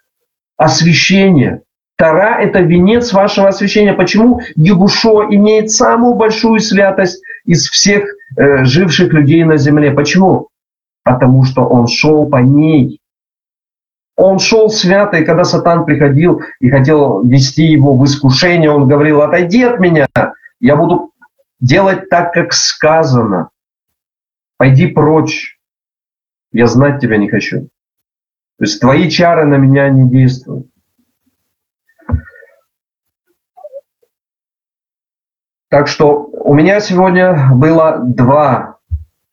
освящение. 0.56 1.60
Тара– 1.98 2.38
это 2.40 2.60
венец 2.60 3.12
вашего 3.12 3.48
освящения. 3.48 3.92
Почему 3.92 4.40
Егушо 4.56 5.26
имеет 5.28 5.70
самую 5.70 6.14
большую 6.14 6.60
святость 6.60 7.22
из 7.44 7.68
всех 7.68 8.04
э, 8.36 8.64
живших 8.64 9.12
людей 9.12 9.44
на 9.44 9.58
земле? 9.58 9.90
Почему? 9.90 10.48
Потому 11.04 11.44
что 11.44 11.66
он 11.66 11.86
шел 11.86 12.26
по 12.26 12.38
ней. 12.38 12.98
Он 14.16 14.38
шел 14.38 14.68
святый, 14.68 15.24
когда 15.24 15.44
Сатан 15.44 15.84
приходил 15.84 16.42
и 16.60 16.70
хотел 16.70 17.22
вести 17.24 17.64
его 17.64 17.96
в 17.96 18.04
искушение, 18.04 18.70
он 18.70 18.86
говорил, 18.86 19.22
отойди 19.22 19.62
от 19.62 19.80
меня, 19.80 20.06
я 20.60 20.76
буду 20.76 21.12
делать 21.60 22.08
так, 22.10 22.32
как 22.32 22.52
сказано. 22.52 23.48
Пойди 24.58 24.86
прочь, 24.86 25.58
я 26.52 26.66
знать 26.66 27.00
тебя 27.00 27.16
не 27.16 27.28
хочу. 27.28 27.68
То 28.58 28.64
есть 28.64 28.80
твои 28.80 29.10
чары 29.10 29.46
на 29.46 29.56
меня 29.56 29.88
не 29.88 30.08
действуют. 30.08 30.66
Так 35.68 35.88
что 35.88 36.24
у 36.24 36.52
меня 36.52 36.80
сегодня 36.80 37.48
было 37.54 37.98
два 38.04 38.76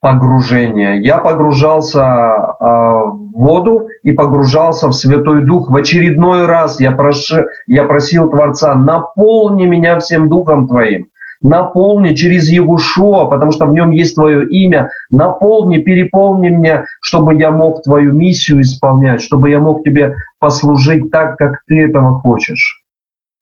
погружения. 0.00 0.94
Я 0.94 1.18
погружался 1.18 2.00
э, 2.00 2.64
в 2.64 3.32
воду 3.34 3.89
и 4.02 4.12
погружался 4.12 4.88
в 4.88 4.92
Святой 4.92 5.44
Дух. 5.44 5.70
В 5.70 5.76
очередной 5.76 6.46
раз 6.46 6.80
я, 6.80 6.92
прош... 6.92 7.32
я 7.66 7.84
просил 7.84 8.30
Творца, 8.30 8.74
наполни 8.74 9.66
меня 9.66 9.98
всем 9.98 10.28
Духом 10.28 10.68
Твоим 10.68 11.08
наполни 11.42 12.14
через 12.14 12.48
Егушуа, 12.48 13.24
потому 13.26 13.52
что 13.52 13.66
в 13.66 13.72
нем 13.72 13.90
есть 13.90 14.14
Твое 14.14 14.46
имя, 14.46 14.90
наполни, 15.10 15.78
переполни 15.78 16.48
меня, 16.48 16.84
чтобы 17.00 17.34
я 17.34 17.50
мог 17.50 17.82
Твою 17.82 18.12
миссию 18.12 18.60
исполнять, 18.60 19.22
чтобы 19.22 19.50
я 19.50 19.58
мог 19.58 19.84
Тебе 19.84 20.16
послужить 20.38 21.10
так, 21.10 21.36
как 21.38 21.62
Ты 21.66 21.86
этого 21.86 22.20
хочешь. 22.20 22.82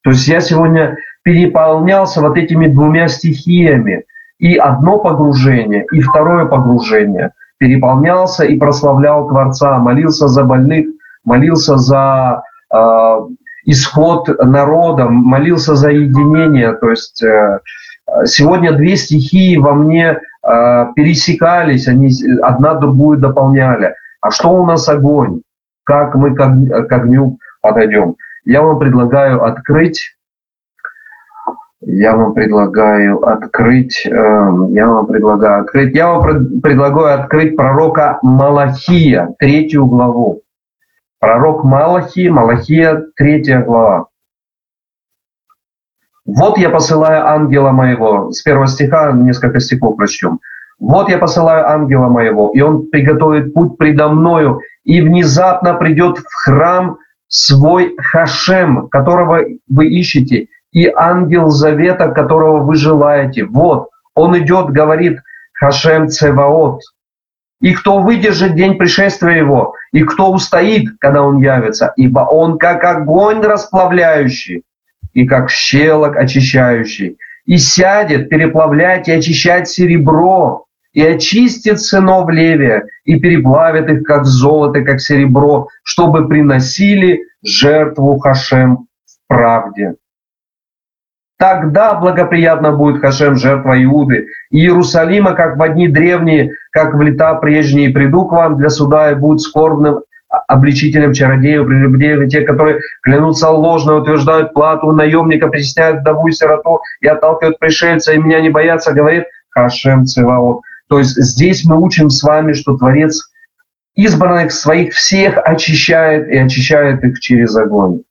То 0.02 0.10
есть 0.10 0.28
я 0.28 0.40
сегодня 0.40 0.96
переполнялся 1.22 2.20
вот 2.20 2.36
этими 2.36 2.68
двумя 2.68 3.08
стихиями. 3.08 4.04
И 4.38 4.54
одно 4.54 5.00
погружение, 5.00 5.84
и 5.90 6.00
второе 6.00 6.44
погружение. 6.46 7.32
Переполнялся 7.58 8.44
и 8.44 8.56
прославлял 8.56 9.28
Творца, 9.28 9.78
молился 9.78 10.28
за 10.28 10.44
больных, 10.44 10.86
молился 11.24 11.76
за 11.76 12.42
э, 12.72 13.18
исход 13.64 14.28
народа, 14.42 15.08
молился 15.08 15.74
за 15.74 15.90
единение. 15.90 16.72
То 16.72 16.90
есть 16.90 17.22
э, 17.22 17.60
сегодня 18.24 18.72
две 18.72 18.96
стихии 18.96 19.56
во 19.56 19.74
мне 19.74 20.18
э, 20.42 20.86
пересекались, 20.94 21.88
они 21.88 22.10
одна 22.42 22.74
другую 22.74 23.18
дополняли. 23.18 23.94
А 24.20 24.30
что 24.30 24.50
у 24.50 24.64
нас 24.64 24.88
огонь? 24.88 25.42
Как 25.84 26.14
мы 26.14 26.34
к, 26.34 26.42
огню 26.42 27.38
подойдем? 27.60 28.16
Я 28.44 28.62
вам 28.62 28.78
предлагаю 28.78 29.44
открыть 29.44 30.16
я 31.80 32.16
вам 32.16 32.34
предлагаю 32.34 33.24
открыть, 33.24 34.04
я 34.04 34.50
вам 34.86 35.06
предлагаю 35.06 35.62
открыть, 35.62 35.94
я 35.94 36.12
вам 36.12 36.60
предлагаю 36.60 37.20
открыть 37.20 37.56
пророка 37.56 38.18
Малахия, 38.22 39.34
третью 39.38 39.86
главу. 39.86 40.42
Пророк 41.20 41.64
Малахи, 41.64 42.28
Малахия, 42.28 43.06
третья 43.16 43.60
глава. 43.60 44.06
Вот 46.24 46.58
я 46.58 46.68
посылаю 46.70 47.26
ангела 47.26 47.70
моего. 47.70 48.30
С 48.32 48.42
первого 48.42 48.66
стиха 48.66 49.12
несколько 49.12 49.60
стихов 49.60 49.96
прочтем. 49.96 50.40
Вот 50.78 51.08
я 51.08 51.18
посылаю 51.18 51.68
ангела 51.68 52.08
моего, 52.08 52.50
и 52.54 52.60
он 52.60 52.86
приготовит 52.86 53.54
путь 53.54 53.78
предо 53.78 54.08
мною, 54.08 54.60
и 54.84 55.00
внезапно 55.00 55.74
придет 55.74 56.18
в 56.18 56.34
храм 56.44 56.98
свой 57.26 57.96
Хашем, 57.98 58.88
которого 58.88 59.40
вы 59.68 59.88
ищете, 59.88 60.48
и 60.72 60.90
ангел 60.94 61.48
завета, 61.48 62.08
которого 62.08 62.62
вы 62.64 62.76
желаете. 62.76 63.44
Вот, 63.44 63.88
он 64.14 64.38
идет, 64.38 64.70
говорит 64.70 65.20
Хашем 65.54 66.08
Цеваот. 66.08 66.80
И 67.60 67.72
кто 67.74 67.98
выдержит 67.98 68.54
день 68.54 68.78
пришествия 68.78 69.38
его, 69.38 69.74
и 69.92 70.04
кто 70.04 70.30
устоит, 70.30 70.90
когда 71.00 71.22
он 71.22 71.38
явится, 71.38 71.92
ибо 71.96 72.20
он 72.20 72.58
как 72.58 72.84
огонь 72.84 73.40
расплавляющий, 73.40 74.62
и 75.12 75.26
как 75.26 75.50
щелок 75.50 76.16
очищающий, 76.16 77.18
и 77.46 77.56
сядет 77.56 78.28
переплавлять 78.28 79.08
и 79.08 79.12
очищать 79.12 79.68
серебро, 79.68 80.66
и 80.92 81.04
очистит 81.04 81.80
сынов 81.80 82.30
Левия, 82.30 82.86
и 83.04 83.18
переплавит 83.18 83.88
их, 83.88 84.04
как 84.04 84.24
золото, 84.24 84.82
как 84.82 85.00
серебро, 85.00 85.68
чтобы 85.82 86.28
приносили 86.28 87.22
жертву 87.42 88.18
Хашем 88.18 88.86
в 89.06 89.28
правде. 89.28 89.94
Тогда 91.38 91.94
благоприятно 91.94 92.72
будет 92.72 93.00
Хашем 93.00 93.36
жертва 93.36 93.80
Иуды 93.84 94.26
и 94.50 94.58
Иерусалима, 94.58 95.34
как 95.34 95.56
в 95.56 95.62
одни 95.62 95.86
древние, 95.86 96.54
как 96.72 96.94
в 96.94 97.00
лета 97.00 97.34
прежние, 97.34 97.90
приду 97.90 98.26
к 98.26 98.32
вам 98.32 98.56
для 98.56 98.70
суда 98.70 99.12
и 99.12 99.14
будут 99.14 99.40
скорбным 99.42 100.00
обличителем 100.48 101.12
чародеев, 101.12 101.66
прелюбодеев, 101.66 102.28
те, 102.28 102.42
которые 102.42 102.80
клянутся 103.02 103.50
ложно, 103.50 103.94
утверждают 103.94 104.52
плату 104.52 104.90
наемника, 104.90 105.46
притесняют 105.46 106.00
вдову 106.00 106.26
и 106.26 106.32
сироту 106.32 106.80
и 107.00 107.06
отталкивают 107.06 107.58
пришельца, 107.60 108.12
и 108.12 108.18
меня 108.18 108.40
не 108.40 108.50
боятся, 108.50 108.92
говорит 108.92 109.24
Хашем 109.50 110.06
Цеваот. 110.06 110.62
То 110.88 110.98
есть 110.98 111.16
здесь 111.16 111.64
мы 111.64 111.80
учим 111.80 112.10
с 112.10 112.22
вами, 112.22 112.52
что 112.52 112.76
Творец 112.76 113.30
избранных 113.94 114.50
своих 114.52 114.92
всех 114.92 115.38
очищает 115.38 116.28
и 116.28 116.36
очищает 116.36 117.04
их 117.04 117.20
через 117.20 117.54
огонь. 117.54 118.02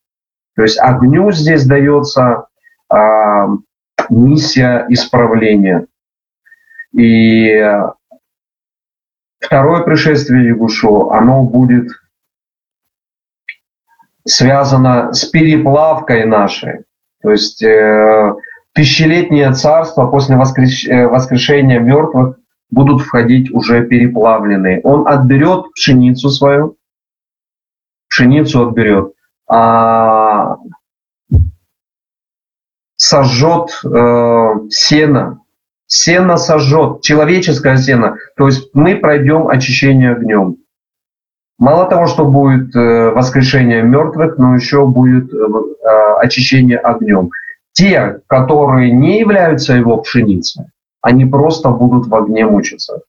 То 0.56 0.64
есть 0.64 0.80
огню 0.80 1.32
здесь 1.32 1.66
дается 1.66 2.46
миссия 4.10 4.86
исправления. 4.90 5.88
И 6.94 7.62
второе 9.40 9.84
пришествие 9.84 10.50
Ягушу, 10.50 11.10
оно 11.12 11.44
будет 11.44 11.90
связано 14.26 15.14
с 15.14 15.26
переплавкой 15.26 16.26
нашей. 16.26 16.84
То 17.22 17.32
есть 17.32 17.64
э, 17.64 18.34
тысячелетнее 18.74 19.54
царство 19.54 20.08
после 20.08 20.36
воскреш... 20.36 20.86
Э, 20.88 21.08
воскрешения 21.08 21.80
мертвых 21.80 22.38
будут 22.70 23.02
входить 23.02 23.52
уже 23.52 23.86
переплавленные. 23.86 24.82
Он 24.82 25.08
отберет 25.08 25.72
пшеницу 25.74 26.30
свою, 26.30 26.78
пшеницу 28.10 28.68
отберет, 28.68 29.14
а 29.50 30.58
сожжет 33.08 33.70
э, 33.86 34.54
сено, 34.70 35.40
сено 35.86 36.38
сожжет, 36.38 37.02
человеческое 37.02 37.78
сено. 37.78 38.18
То 38.36 38.48
есть 38.48 38.70
мы 38.74 38.96
пройдем 38.96 39.48
очищение 39.48 40.12
огнем. 40.12 40.58
Мало 41.58 41.90
того, 41.90 42.08
что 42.08 42.26
будет 42.26 42.76
э, 42.76 43.12
воскрешение 43.12 43.82
мертвых, 43.82 44.38
но 44.38 44.56
еще 44.56 44.86
будет 44.86 45.34
э, 45.34 45.38
э, 45.38 46.14
очищение 46.20 46.78
огнем. 46.78 47.30
Те, 47.72 48.20
которые 48.28 48.92
не 48.92 49.20
являются 49.20 49.74
его 49.74 49.98
пшеницей, 49.98 50.66
они 51.02 51.26
просто 51.26 51.70
будут 51.70 52.08
в 52.08 52.16
огне 52.16 52.46
мучиться. 52.46 53.02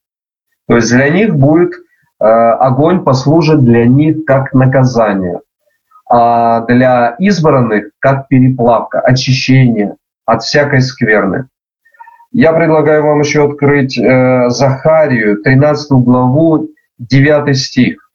То 0.67 0.75
есть 0.75 0.89
для 0.89 1.09
них 1.09 1.35
будет 1.35 1.73
э, 1.73 2.23
огонь 2.23 3.03
послужит 3.03 3.63
для 3.65 3.85
них 3.85 4.25
как 4.25 4.53
наказание 4.53 5.41
а 6.09 6.61
для 6.61 7.15
избранных 7.19 7.91
как 7.99 8.27
переплавка, 8.27 8.99
очищение 8.99 9.95
от 10.25 10.43
всякой 10.43 10.81
скверны. 10.81 11.47
Я 12.31 12.53
предлагаю 12.53 13.03
вам 13.03 13.21
еще 13.21 13.45
открыть 13.45 13.97
э, 13.97 14.49
Захарию, 14.49 15.41
13 15.41 15.91
главу, 16.03 16.69
9 16.97 17.57
стих. 17.57 18.09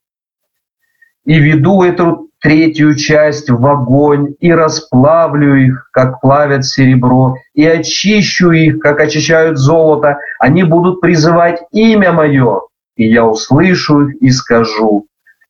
«И 1.24 1.38
веду 1.38 1.83
эту 1.83 2.28
третью 2.44 2.94
часть 2.94 3.48
в 3.48 3.66
огонь, 3.66 4.35
и 4.38 4.52
расплавлю 4.52 5.54
их, 5.54 5.88
как 5.92 6.20
плавят 6.20 6.66
серебро, 6.66 7.37
и 7.54 7.64
очищу 7.64 8.50
их, 8.50 8.80
как 8.80 9.00
очищают 9.00 9.57
золото. 9.57 10.18
Они 10.38 10.62
будут 10.62 11.00
призывать 11.00 11.62
имя 11.72 12.12
мое, 12.12 12.61
и 12.96 13.07
я 13.07 13.24
услышу 13.24 14.09
их 14.09 14.16
и 14.20 14.30
скажу, 14.30 15.07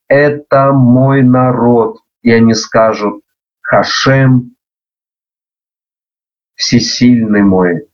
это 0.07 0.73
мой 0.73 1.23
народ, 1.23 1.99
и 2.25 2.33
они 2.33 2.55
скажут 2.55 3.21
«Хашем, 3.61 4.57
всесильный 6.55 7.43
мой». 7.43 7.87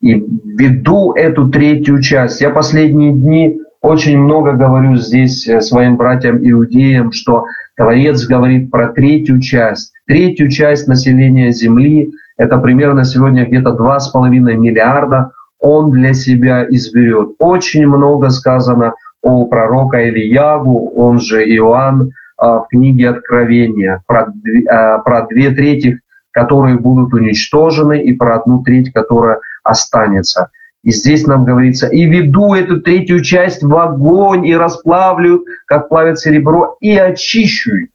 И 0.00 0.14
веду 0.14 1.12
эту 1.12 1.50
третью 1.50 2.00
часть. 2.00 2.40
Я 2.40 2.50
последние 2.50 3.12
дни 3.12 3.60
очень 3.80 4.16
много 4.18 4.52
говорю 4.52 4.96
здесь 4.96 5.48
э, 5.48 5.60
своим 5.60 5.96
братьям-иудеям, 5.96 7.10
что 7.10 7.46
Творец 7.76 8.24
говорит 8.24 8.70
про 8.70 8.92
третью 8.92 9.40
часть. 9.40 9.92
Третью 10.06 10.50
часть 10.50 10.86
населения 10.86 11.50
Земли, 11.50 12.12
это 12.36 12.58
примерно 12.58 13.04
сегодня 13.04 13.44
где-то 13.44 13.70
2,5 13.70 14.28
миллиарда, 14.54 15.32
он 15.58 15.90
для 15.90 16.14
себя 16.14 16.64
изберет. 16.68 17.30
Очень 17.40 17.88
много 17.88 18.30
сказано 18.30 18.94
о 19.22 19.46
пророка 19.46 20.08
Ильягу, 20.08 20.90
он 20.94 21.20
же 21.20 21.44
Иоанн, 21.56 22.12
а, 22.36 22.60
в 22.60 22.68
книге 22.68 23.10
Откровения, 23.10 24.02
про, 24.06 24.32
а, 24.70 24.98
про 24.98 25.26
две 25.26 25.50
трети, 25.50 26.00
которые 26.30 26.78
будут 26.78 27.12
уничтожены, 27.12 28.02
и 28.02 28.12
про 28.12 28.36
одну 28.36 28.62
треть, 28.62 28.92
которая 28.92 29.40
останется. 29.64 30.50
И 30.84 30.92
здесь 30.92 31.26
нам 31.26 31.44
говорится, 31.44 31.88
и 31.88 32.04
веду 32.04 32.54
эту 32.54 32.80
третью 32.80 33.22
часть 33.22 33.62
в 33.62 33.76
огонь, 33.76 34.46
и 34.46 34.56
расплавлю, 34.56 35.44
как 35.66 35.88
плавят 35.88 36.20
серебро, 36.20 36.76
и 36.80 36.96
очищу. 36.96 37.88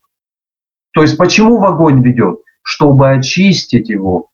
То 0.94 1.02
есть 1.02 1.18
почему 1.18 1.58
в 1.58 1.66
огонь 1.66 2.04
ведет? 2.04 2.40
Чтобы 2.62 3.12
очистить 3.12 3.90
его. 3.90 4.28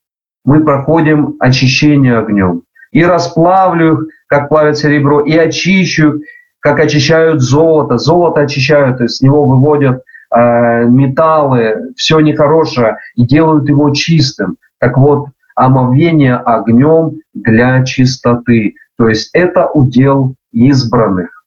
Мы 0.43 0.63
проходим 0.63 1.35
очищение 1.39 2.17
огнем. 2.17 2.63
И 2.91 3.03
расплавлю 3.03 4.07
как 4.27 4.49
плавят 4.49 4.77
серебро, 4.77 5.21
и 5.21 5.37
очищу 5.37 6.21
как 6.59 6.79
очищают 6.79 7.41
золото. 7.41 7.97
Золото 7.97 8.41
очищают, 8.41 9.01
с 9.01 9.21
него 9.21 9.45
выводят 9.45 10.03
э, 10.33 10.85
металлы, 10.85 11.93
все 11.95 12.19
нехорошее, 12.19 12.97
и 13.15 13.25
делают 13.25 13.67
его 13.67 13.89
чистым. 13.91 14.57
Так 14.79 14.97
вот, 14.97 15.29
омовение 15.55 16.35
огнем 16.35 17.19
для 17.33 17.83
чистоты. 17.83 18.75
То 18.97 19.09
есть 19.09 19.29
это 19.33 19.67
удел 19.67 20.35
избранных. 20.51 21.45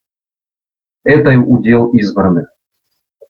Это 1.05 1.39
удел 1.39 1.89
избранных. 1.89 2.49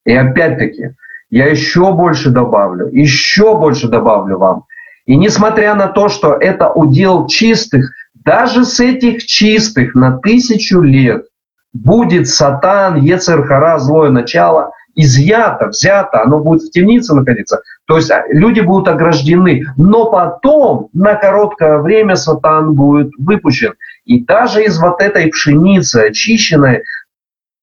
И 0.04 0.12
опять-таки, 0.12 0.94
я 1.30 1.46
еще 1.46 1.92
больше 1.94 2.30
добавлю, 2.30 2.88
еще 2.88 3.56
больше 3.56 3.88
добавлю 3.88 4.38
вам. 4.38 4.64
И 5.06 5.16
несмотря 5.16 5.74
на 5.74 5.88
то, 5.88 6.08
что 6.08 6.34
это 6.34 6.70
удел 6.70 7.26
чистых, 7.26 7.90
даже 8.14 8.64
с 8.64 8.78
этих 8.78 9.24
чистых 9.24 9.94
на 9.94 10.18
тысячу 10.18 10.80
лет 10.80 11.24
будет 11.72 12.28
сатан, 12.28 12.96
Ецерхара, 12.96 13.78
злое 13.78 14.10
начало, 14.10 14.72
изъято, 14.94 15.68
взято, 15.68 16.22
оно 16.22 16.40
будет 16.40 16.62
в 16.62 16.70
темнице 16.70 17.14
находиться. 17.14 17.62
То 17.86 17.96
есть 17.96 18.10
а, 18.10 18.24
люди 18.28 18.60
будут 18.60 18.88
ограждены. 18.88 19.64
Но 19.76 20.10
потом, 20.10 20.88
на 20.92 21.14
короткое 21.14 21.78
время, 21.78 22.16
сатан 22.16 22.74
будет 22.74 23.10
выпущен. 23.18 23.74
И 24.04 24.22
даже 24.22 24.64
из 24.64 24.78
вот 24.78 25.00
этой 25.00 25.28
пшеницы 25.28 26.08
очищенной 26.08 26.82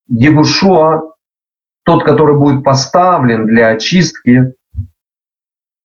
Егушуа, 0.07 1.13
тот, 1.83 2.03
который 2.03 2.37
будет 2.37 2.63
поставлен 2.63 3.45
для 3.45 3.69
очистки, 3.69 4.53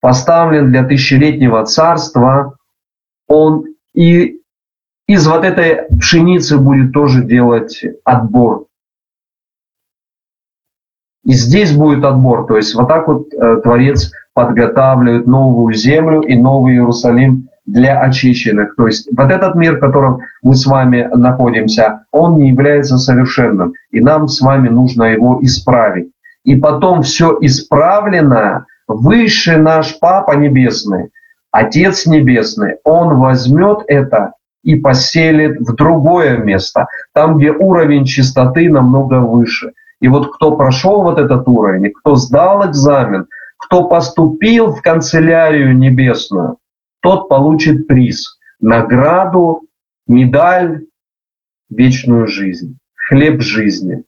поставлен 0.01 0.71
для 0.71 0.85
тысячелетнего 0.85 1.65
царства, 1.65 2.57
он 3.27 3.65
и 3.95 4.41
из 5.07 5.27
вот 5.27 5.45
этой 5.45 5.87
пшеницы 5.99 6.59
будет 6.59 6.93
тоже 6.93 7.25
делать 7.25 7.83
отбор. 8.05 8.67
И 11.25 11.33
здесь 11.33 11.73
будет 11.73 12.05
отбор. 12.05 12.47
То 12.47 12.57
есть 12.57 12.75
вот 12.75 12.89
так 12.89 13.09
вот 13.09 13.33
э, 13.33 13.61
Творец 13.63 14.13
подготавливает 14.35 15.27
новую 15.27 15.75
землю 15.75 16.21
и 16.21 16.37
новый 16.37 16.75
Иерусалим 16.75 17.49
для 17.67 18.01
очищенных. 18.01 18.77
То 18.77 18.87
есть 18.87 19.09
вот 19.17 19.31
этот 19.31 19.55
мир, 19.55 19.77
в 19.77 19.81
котором 19.81 20.21
мы 20.43 20.55
с 20.55 20.67
вами 20.67 21.09
находимся, 21.15 22.05
он 22.11 22.39
не 22.39 22.51
является 22.51 22.99
совершенным. 22.99 23.73
И 23.91 24.01
нам 24.01 24.29
с 24.29 24.41
вами 24.41 24.69
нужно 24.69 25.05
его 25.05 25.39
исправить. 25.43 26.11
И 26.45 26.57
потом 26.57 27.03
все 27.03 27.39
исправленное, 27.41 28.67
выше 28.87 29.57
наш 29.57 29.99
Папа 29.99 30.33
Небесный, 30.33 31.09
Отец 31.51 32.05
Небесный, 32.05 32.77
Он 32.85 33.19
возьмет 33.19 33.79
это 33.87 34.35
и 34.65 34.75
поселит 34.75 35.61
в 35.61 35.75
другое 35.75 36.39
место, 36.39 36.89
там, 37.13 37.39
где 37.39 37.53
уровень 37.53 38.05
чистоты 38.05 38.69
намного 38.71 39.21
выше. 39.21 39.73
И 40.01 40.09
вот 40.09 40.35
кто 40.35 40.57
прошел 40.57 41.03
вот 41.03 41.19
этот 41.19 41.47
уровень, 41.47 41.93
кто 41.93 42.17
сдал 42.17 42.69
экзамен, 42.69 43.27
кто 43.59 43.85
поступил 43.89 44.73
в 44.73 44.83
канцелярию 44.83 45.77
небесную, 45.77 46.57
тот 47.01 47.29
получит 47.29 47.87
приз, 47.87 48.39
награду, 48.61 49.63
медаль, 50.07 50.87
вечную 51.71 52.27
жизнь, 52.27 52.79
хлеб 53.09 53.41
жизни. 53.41 54.05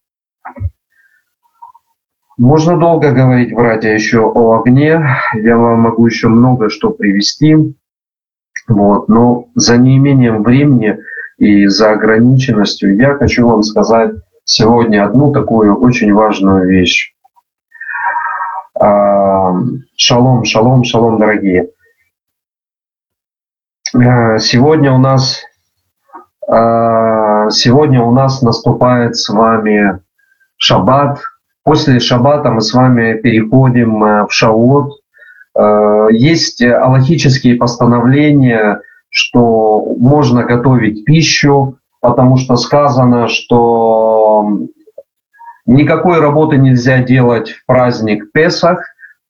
Можно 2.39 2.79
долго 2.79 3.13
говорить, 3.13 3.55
братья, 3.55 3.91
еще 3.91 4.21
о 4.21 4.61
огне. 4.61 5.03
Я 5.35 5.57
вам 5.57 5.81
могу 5.81 6.07
еще 6.07 6.29
много 6.29 6.69
что 6.69 6.91
привести. 6.91 7.57
Вот. 8.69 9.09
Но 9.09 9.47
за 9.55 9.77
неимением 9.77 10.43
времени 10.43 10.99
и 11.39 11.67
за 11.67 11.93
ограниченностью 11.93 12.97
я 12.97 13.15
хочу 13.15 13.47
вам 13.47 13.63
сказать 13.63 14.13
сегодня 14.45 15.05
одну 15.05 15.33
такую 15.33 15.77
очень 15.77 16.13
важную 16.13 16.69
вещь. 16.69 17.15
А, 18.79 19.53
шалом, 19.97 20.45
шалом, 20.45 20.85
шалом, 20.85 21.19
дорогие. 21.19 21.71
Э, 23.95 24.39
сегодня 24.39 24.93
у 24.93 24.99
нас 24.99 25.43
а, 26.49 27.51
сегодня 27.51 28.03
у 28.03 28.13
нас 28.13 28.43
наступает 28.43 29.17
с 29.17 29.29
вами 29.29 30.01
шаббат. 30.57 31.21
После 31.65 31.99
шаббата 31.99 32.51
мы 32.51 32.61
с 32.61 32.73
вами 32.73 33.15
переходим 33.15 34.05
э, 34.05 34.27
в 34.27 34.33
шаот. 34.33 35.01
Э, 35.57 36.09
есть 36.11 36.63
аллахические 36.63 37.57
постановления, 37.57 38.81
что 39.09 39.95
можно 39.99 40.45
готовить 40.45 41.05
пищу, 41.05 41.79
потому 42.01 42.37
что 42.37 42.57
сказано, 42.57 43.29
что 43.29 44.67
никакой 45.65 46.21
работы 46.21 46.59
нельзя 46.59 47.03
делать 47.03 47.51
в 47.51 47.65
праздник 47.67 48.33
Песах, 48.33 48.81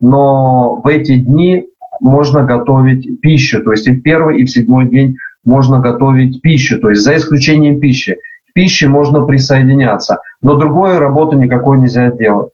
но 0.00 0.80
в 0.82 0.86
эти 0.88 1.16
дни 1.16 1.66
можно 2.00 2.42
готовить 2.42 3.20
пищу. 3.20 3.62
То 3.62 3.72
есть 3.72 3.86
и 3.86 3.92
в 3.92 4.02
первый, 4.02 4.40
и 4.40 4.44
в 4.44 4.50
седьмой 4.50 4.86
день 4.86 5.16
можно 5.44 5.78
готовить 5.78 6.42
пищу, 6.42 6.80
то 6.80 6.90
есть 6.90 7.02
за 7.02 7.16
исключением 7.16 7.80
пищи. 7.80 8.18
К 8.50 8.52
пище 8.52 8.88
можно 8.88 9.24
присоединяться, 9.24 10.18
но 10.42 10.56
другой 10.56 10.98
работы 10.98 11.36
никакой 11.36 11.78
нельзя 11.78 12.10
делать. 12.10 12.50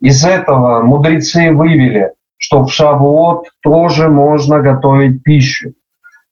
Из 0.00 0.24
этого 0.24 0.82
мудрецы 0.82 1.52
вывели, 1.52 2.12
что 2.36 2.64
в 2.64 2.72
Шавуот 2.72 3.46
тоже 3.62 4.08
можно 4.08 4.60
готовить 4.60 5.22
пищу. 5.22 5.72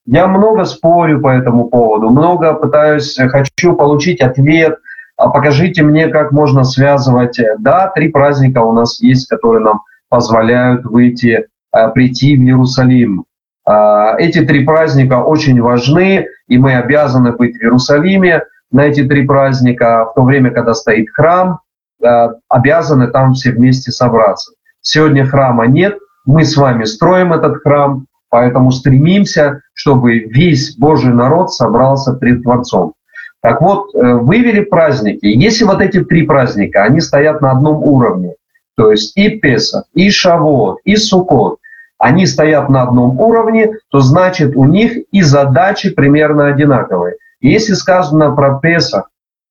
Я 0.06 0.26
много 0.26 0.64
спорю 0.64 1.20
по 1.20 1.28
этому 1.28 1.68
поводу, 1.68 2.10
много 2.10 2.52
пытаюсь, 2.54 3.16
хочу 3.16 3.74
получить 3.74 4.20
ответ, 4.20 4.78
а 5.16 5.30
покажите 5.30 5.82
мне, 5.82 6.08
как 6.08 6.32
можно 6.32 6.64
связывать. 6.64 7.38
Да, 7.58 7.90
три 7.94 8.08
праздника 8.08 8.58
у 8.58 8.72
нас 8.72 9.00
есть, 9.00 9.28
которые 9.28 9.62
нам 9.64 9.82
позволяют 10.08 10.84
выйти, 10.84 11.46
э, 11.72 11.88
прийти 11.90 12.36
в 12.36 12.40
Иерусалим. 12.40 13.24
А, 13.66 14.16
эти 14.18 14.44
три 14.44 14.64
праздника 14.64 15.22
очень 15.22 15.60
важны, 15.62 16.26
и 16.48 16.58
мы 16.58 16.74
обязаны 16.74 17.32
быть 17.32 17.56
в 17.56 17.62
Иерусалиме 17.62 18.42
на 18.70 18.86
эти 18.86 19.04
три 19.04 19.26
праздника, 19.26 20.06
в 20.10 20.14
то 20.14 20.22
время, 20.22 20.50
когда 20.50 20.74
стоит 20.74 21.08
храм, 21.14 21.60
э, 22.04 22.28
обязаны 22.48 23.08
там 23.08 23.34
все 23.34 23.52
вместе 23.52 23.90
собраться. 23.90 24.52
Сегодня 24.86 25.26
храма 25.26 25.66
нет, 25.66 25.98
мы 26.26 26.44
с 26.44 26.58
вами 26.58 26.84
строим 26.84 27.32
этот 27.32 27.62
храм, 27.62 28.04
поэтому 28.28 28.70
стремимся, 28.70 29.62
чтобы 29.72 30.18
весь 30.18 30.76
Божий 30.76 31.10
народ 31.10 31.54
собрался 31.54 32.12
пред 32.12 32.42
Творцом. 32.42 32.92
Так 33.40 33.62
вот, 33.62 33.94
э, 33.94 34.12
вывели 34.12 34.60
праздники. 34.60 35.24
Если 35.24 35.64
вот 35.64 35.80
эти 35.80 36.04
три 36.04 36.26
праздника, 36.26 36.84
они 36.84 37.00
стоят 37.00 37.40
на 37.40 37.52
одном 37.52 37.82
уровне, 37.82 38.34
то 38.76 38.90
есть 38.90 39.16
и 39.16 39.30
Песах, 39.30 39.84
и 39.94 40.10
Шавот, 40.10 40.80
и 40.84 40.96
Суккот, 40.96 41.60
они 41.96 42.26
стоят 42.26 42.68
на 42.68 42.82
одном 42.82 43.18
уровне, 43.18 43.78
то 43.90 44.00
значит 44.00 44.54
у 44.54 44.66
них 44.66 44.98
и 45.12 45.22
задачи 45.22 45.88
примерно 45.88 46.48
одинаковые. 46.48 47.14
Если 47.40 47.72
сказано 47.72 48.36
про 48.36 48.58
Песах, 48.58 49.08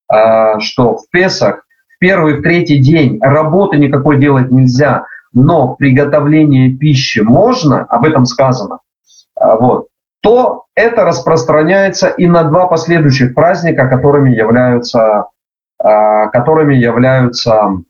а, 0.08 0.60
что 0.60 0.98
в 0.98 1.10
Песах 1.10 1.66
в 1.88 1.98
первый, 2.00 2.36
в 2.36 2.44
третий 2.44 2.78
день 2.78 3.18
работы 3.20 3.78
никакой 3.78 4.20
делать 4.20 4.52
нельзя, 4.52 5.06
но 5.34 5.76
приготовление 5.76 6.70
пищи 6.70 7.20
можно, 7.20 7.84
об 7.84 8.06
этом 8.06 8.26
сказано, 8.26 8.80
а, 9.36 9.56
вот, 9.58 9.88
то 10.22 10.66
это 10.76 11.04
распространяется 11.04 12.08
и 12.08 12.28
на 12.28 12.44
два 12.44 12.68
последующих 12.68 13.34
праздника, 13.34 13.88
которыми 13.88 14.32
являются, 14.32 15.26
а, 15.78 16.28
которыми 16.28 16.76
являются 16.76 17.82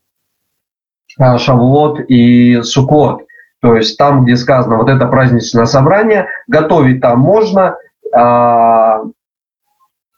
Шавуот 1.16 2.00
и 2.08 2.60
Сукот. 2.62 3.22
То 3.60 3.76
есть 3.76 3.96
там, 3.96 4.24
где 4.24 4.36
сказано 4.36 4.76
вот 4.76 4.90
это 4.90 5.06
праздничное 5.06 5.64
собрание, 5.64 6.26
готовить 6.48 7.00
там 7.00 7.20
можно, 7.20 7.76
а, 8.12 9.00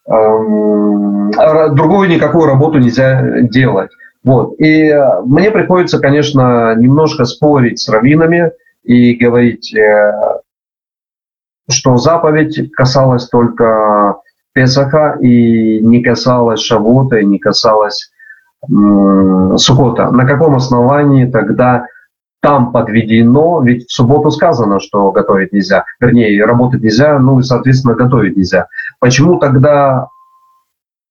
а, 0.09 1.69
другую 1.69 2.09
никакую 2.09 2.47
работу 2.47 2.79
нельзя 2.79 3.41
делать. 3.43 3.91
Вот. 4.27 4.59
И 4.59 4.93
мне 5.25 5.53
приходится, 5.53 6.01
конечно, 6.01 6.75
немножко 6.75 7.25
спорить 7.25 7.79
с 7.79 7.89
раввинами 7.89 8.51
и 8.83 9.15
говорить, 9.15 9.73
э, 9.73 10.41
что 11.71 11.97
заповедь 11.97 12.73
касалась 12.73 13.29
только 13.29 14.17
Песаха 14.53 15.17
и 15.21 15.81
не 15.81 16.03
касалась 16.03 16.61
Шавота, 16.61 17.19
и 17.19 17.25
не 17.25 17.39
касалась 17.39 18.11
Сукота. 18.67 20.11
На 20.11 20.27
каком 20.27 20.57
основании 20.57 21.31
тогда 21.31 21.87
там 22.41 22.73
подведено, 22.73 23.63
ведь 23.63 23.89
в 23.89 23.93
субботу 23.93 24.33
сказано, 24.33 24.81
что 24.81 25.13
готовить 25.13 25.53
нельзя, 25.53 25.85
вернее, 26.01 26.45
работать 26.45 26.83
нельзя, 26.83 27.19
ну 27.21 27.39
и, 27.39 27.45
соответственно, 27.45 27.95
готовить 27.95 28.37
нельзя. 28.37 28.67
Почему 28.99 29.39
тогда 29.39 30.09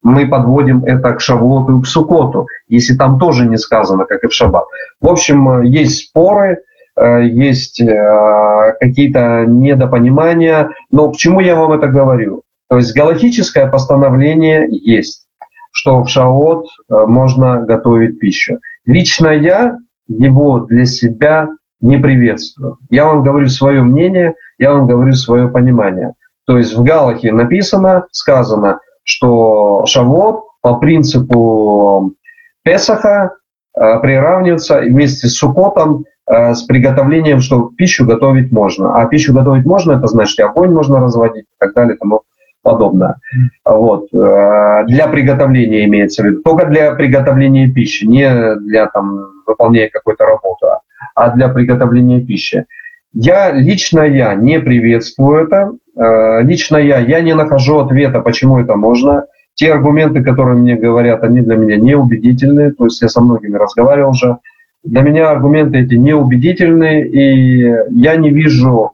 мы 0.06 0.28
подводим 0.28 0.86
это 0.86 1.14
к 1.14 1.20
Шавуоту 1.20 1.80
и 1.80 1.82
к 1.82 1.88
Сукоту, 1.88 2.48
если 2.68 2.96
там 2.96 3.20
тоже 3.20 3.48
не 3.48 3.58
сказано, 3.58 4.06
как 4.06 4.24
и 4.24 4.28
в 4.28 4.34
Шаббат? 4.34 4.66
В 5.02 5.08
общем, 5.08 5.64
есть 5.64 6.10
споры, 6.10 6.60
э, 6.96 7.26
есть 7.26 7.82
э, 7.82 8.76
какие-то 8.80 9.46
недопонимания, 9.48 10.70
но 10.92 11.12
к 11.12 11.18
чему 11.18 11.40
я 11.40 11.56
вам 11.56 11.74
это 11.74 11.88
говорю? 11.88 12.44
То 12.70 12.78
есть 12.78 12.96
галактическое 12.96 13.68
постановление 13.68 14.68
есть 14.70 15.26
что 15.78 16.02
в 16.02 16.08
шаот 16.08 16.68
э, 16.68 17.06
можно 17.06 17.60
готовить 17.60 18.18
пищу. 18.18 18.60
Лично 18.86 19.28
я 19.28 19.78
его 20.08 20.60
для 20.60 20.86
себя 20.86 21.50
не 21.82 21.98
приветствую. 21.98 22.78
Я 22.90 23.08
вам 23.08 23.24
говорю 23.24 23.50
свое 23.50 23.82
мнение, 23.82 24.36
я 24.58 24.72
вам 24.72 24.88
говорю 24.88 25.12
свое 25.14 25.50
понимание. 25.50 26.14
То 26.48 26.58
есть 26.58 26.74
в 26.78 26.82
Галахе 26.82 27.34
написано, 27.34 28.06
сказано, 28.12 28.80
что 29.06 29.86
шавот 29.86 30.46
по 30.62 30.76
принципу 30.76 32.14
Песаха 32.64 33.36
э, 33.78 34.00
приравнивается 34.00 34.82
вместе 34.82 35.28
с 35.28 35.38
Сукотом 35.38 36.06
э, 36.28 36.54
с 36.56 36.64
приготовлением, 36.64 37.40
что 37.40 37.70
пищу 37.78 38.06
готовить 38.06 38.52
можно. 38.52 39.00
А 39.00 39.06
пищу 39.06 39.34
готовить 39.34 39.66
можно, 39.66 39.94
это 39.94 40.08
значит, 40.08 40.40
огонь 40.40 40.72
можно 40.72 41.00
разводить 41.00 41.46
и 41.46 41.56
так 41.60 41.74
далее. 41.76 41.96
Тому 41.96 42.24
подобное. 42.64 43.18
Вот. 43.64 44.08
Э, 44.12 44.84
для 44.88 45.08
приготовления 45.08 45.86
имеется 45.86 46.24
в 46.24 46.26
виду. 46.26 46.42
Только 46.42 46.66
для 46.66 46.92
приготовления 46.96 47.70
пищи, 47.70 48.06
не 48.06 48.56
для 48.56 48.88
там, 48.88 49.44
выполнения 49.46 49.90
какой-то 49.90 50.26
работы, 50.26 50.66
а 51.14 51.30
для 51.30 51.50
приготовления 51.50 52.22
пищи. 52.22 52.66
Я 53.16 53.54
лично 53.54 54.02
я 54.02 54.36
не 54.36 54.60
приветствую 54.60 55.46
это. 55.46 55.72
Э, 55.96 56.44
лично 56.44 56.76
я, 56.76 57.00
я 57.00 57.22
не 57.22 57.34
нахожу 57.34 57.80
ответа, 57.80 58.20
почему 58.20 58.60
это 58.60 58.76
можно. 58.76 59.26
Те 59.54 59.72
аргументы, 59.72 60.22
которые 60.22 60.58
мне 60.58 60.76
говорят, 60.76 61.24
они 61.24 61.40
для 61.40 61.56
меня 61.56 61.78
неубедительные. 61.78 62.74
То 62.74 62.86
есть 62.86 63.02
я 63.02 63.08
со 63.08 63.22
многими 63.22 63.56
разговаривал 63.56 64.12
уже. 64.12 64.38
Для 64.84 65.02
меня 65.02 65.32
аргументы 65.32 65.80
эти 65.80 65.96
неубедительные, 65.96 67.08
и 67.08 67.74
я 67.92 68.18
не 68.18 68.32
вижу 68.32 68.92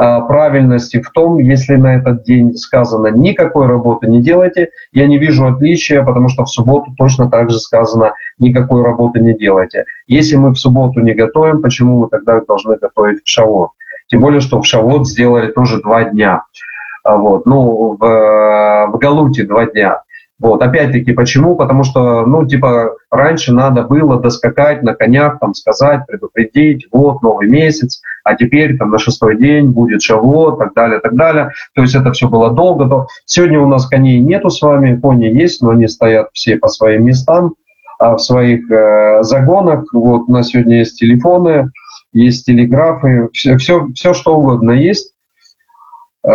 правильности 0.00 1.00
в 1.00 1.10
том, 1.10 1.38
если 1.38 1.76
на 1.76 1.96
этот 1.96 2.24
день 2.24 2.56
сказано 2.56 3.08
никакой 3.08 3.66
работы 3.66 4.06
не 4.06 4.22
делайте, 4.22 4.70
я 4.92 5.06
не 5.06 5.18
вижу 5.18 5.46
отличия, 5.46 6.02
потому 6.02 6.28
что 6.28 6.44
в 6.44 6.50
субботу 6.50 6.92
точно 6.96 7.30
так 7.30 7.50
же 7.50 7.58
сказано 7.58 8.14
никакой 8.38 8.82
работы 8.82 9.20
не 9.20 9.34
делайте. 9.34 9.84
Если 10.06 10.36
мы 10.36 10.50
в 10.50 10.56
субботу 10.56 11.00
не 11.00 11.12
готовим, 11.12 11.60
почему 11.60 12.00
мы 12.00 12.08
тогда 12.08 12.40
должны 12.40 12.76
готовить 12.76 13.22
в 13.24 13.28
шавот? 13.28 13.70
Тем 14.08 14.20
более, 14.20 14.40
что 14.40 14.60
в 14.60 14.66
шавот 14.66 15.06
сделали 15.06 15.52
тоже 15.52 15.80
два 15.82 16.04
дня. 16.04 16.44
А 17.04 17.16
вот, 17.16 17.46
ну, 17.46 17.96
в, 17.98 18.88
в 18.92 18.98
Галуте 18.98 19.44
два 19.44 19.66
дня. 19.66 20.02
Вот, 20.40 20.62
опять-таки, 20.62 21.12
почему? 21.12 21.54
Потому 21.54 21.84
что, 21.84 22.24
ну, 22.24 22.46
типа, 22.46 22.96
раньше 23.10 23.52
надо 23.52 23.82
было 23.82 24.18
доскакать 24.18 24.82
на 24.82 24.94
конях, 24.94 25.38
там, 25.38 25.52
сказать, 25.52 26.06
предупредить, 26.06 26.86
вот, 26.90 27.20
новый 27.20 27.46
месяц, 27.46 28.00
а 28.24 28.34
теперь, 28.34 28.78
там, 28.78 28.90
на 28.90 28.98
шестой 28.98 29.36
день 29.36 29.68
будет 29.68 30.00
шавот, 30.00 30.58
так 30.58 30.72
далее, 30.72 31.00
так 31.00 31.14
далее. 31.14 31.50
То 31.74 31.82
есть 31.82 31.94
это 31.94 32.12
все 32.12 32.26
было 32.26 32.50
долго. 32.50 32.88
То... 32.88 33.06
Сегодня 33.26 33.60
у 33.60 33.68
нас 33.68 33.86
коней 33.86 34.18
нету 34.18 34.48
с 34.48 34.62
вами, 34.62 34.98
кони 34.98 35.26
есть, 35.26 35.60
но 35.60 35.70
они 35.70 35.86
стоят 35.88 36.28
все 36.32 36.56
по 36.56 36.68
своим 36.68 37.04
местам, 37.04 37.54
а 37.98 38.16
в 38.16 38.20
своих 38.20 38.70
э, 38.70 39.22
загонах. 39.22 39.84
Вот, 39.92 40.22
у 40.26 40.32
нас 40.32 40.48
сегодня 40.48 40.78
есть 40.78 40.98
телефоны, 40.98 41.70
есть 42.14 42.46
телеграфы, 42.46 43.28
все, 43.34 43.58
все, 43.58 43.88
все 43.94 44.14
что 44.14 44.38
угодно 44.38 44.70
есть, 44.70 45.12
э, 46.24 46.30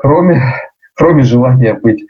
кроме, 0.00 0.42
кроме 0.94 1.24
желания 1.24 1.74
быть 1.74 2.06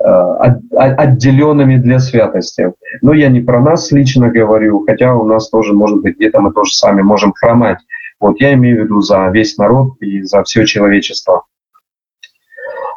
отделенными 0.00 1.76
для 1.76 1.98
святости. 1.98 2.72
Но 3.02 3.12
я 3.12 3.28
не 3.28 3.40
про 3.40 3.60
нас 3.60 3.92
лично 3.92 4.30
говорю, 4.30 4.84
хотя 4.86 5.14
у 5.14 5.24
нас 5.24 5.50
тоже, 5.50 5.72
может 5.74 6.00
быть, 6.00 6.16
где-то 6.16 6.40
мы 6.40 6.52
тоже 6.52 6.72
сами 6.72 7.02
можем 7.02 7.32
хромать. 7.32 7.78
Вот 8.18 8.40
я 8.40 8.54
имею 8.54 8.80
в 8.80 8.84
виду 8.84 9.00
за 9.00 9.28
весь 9.28 9.56
народ 9.56 9.94
и 10.00 10.22
за 10.22 10.42
все 10.42 10.64
человечество. 10.64 11.44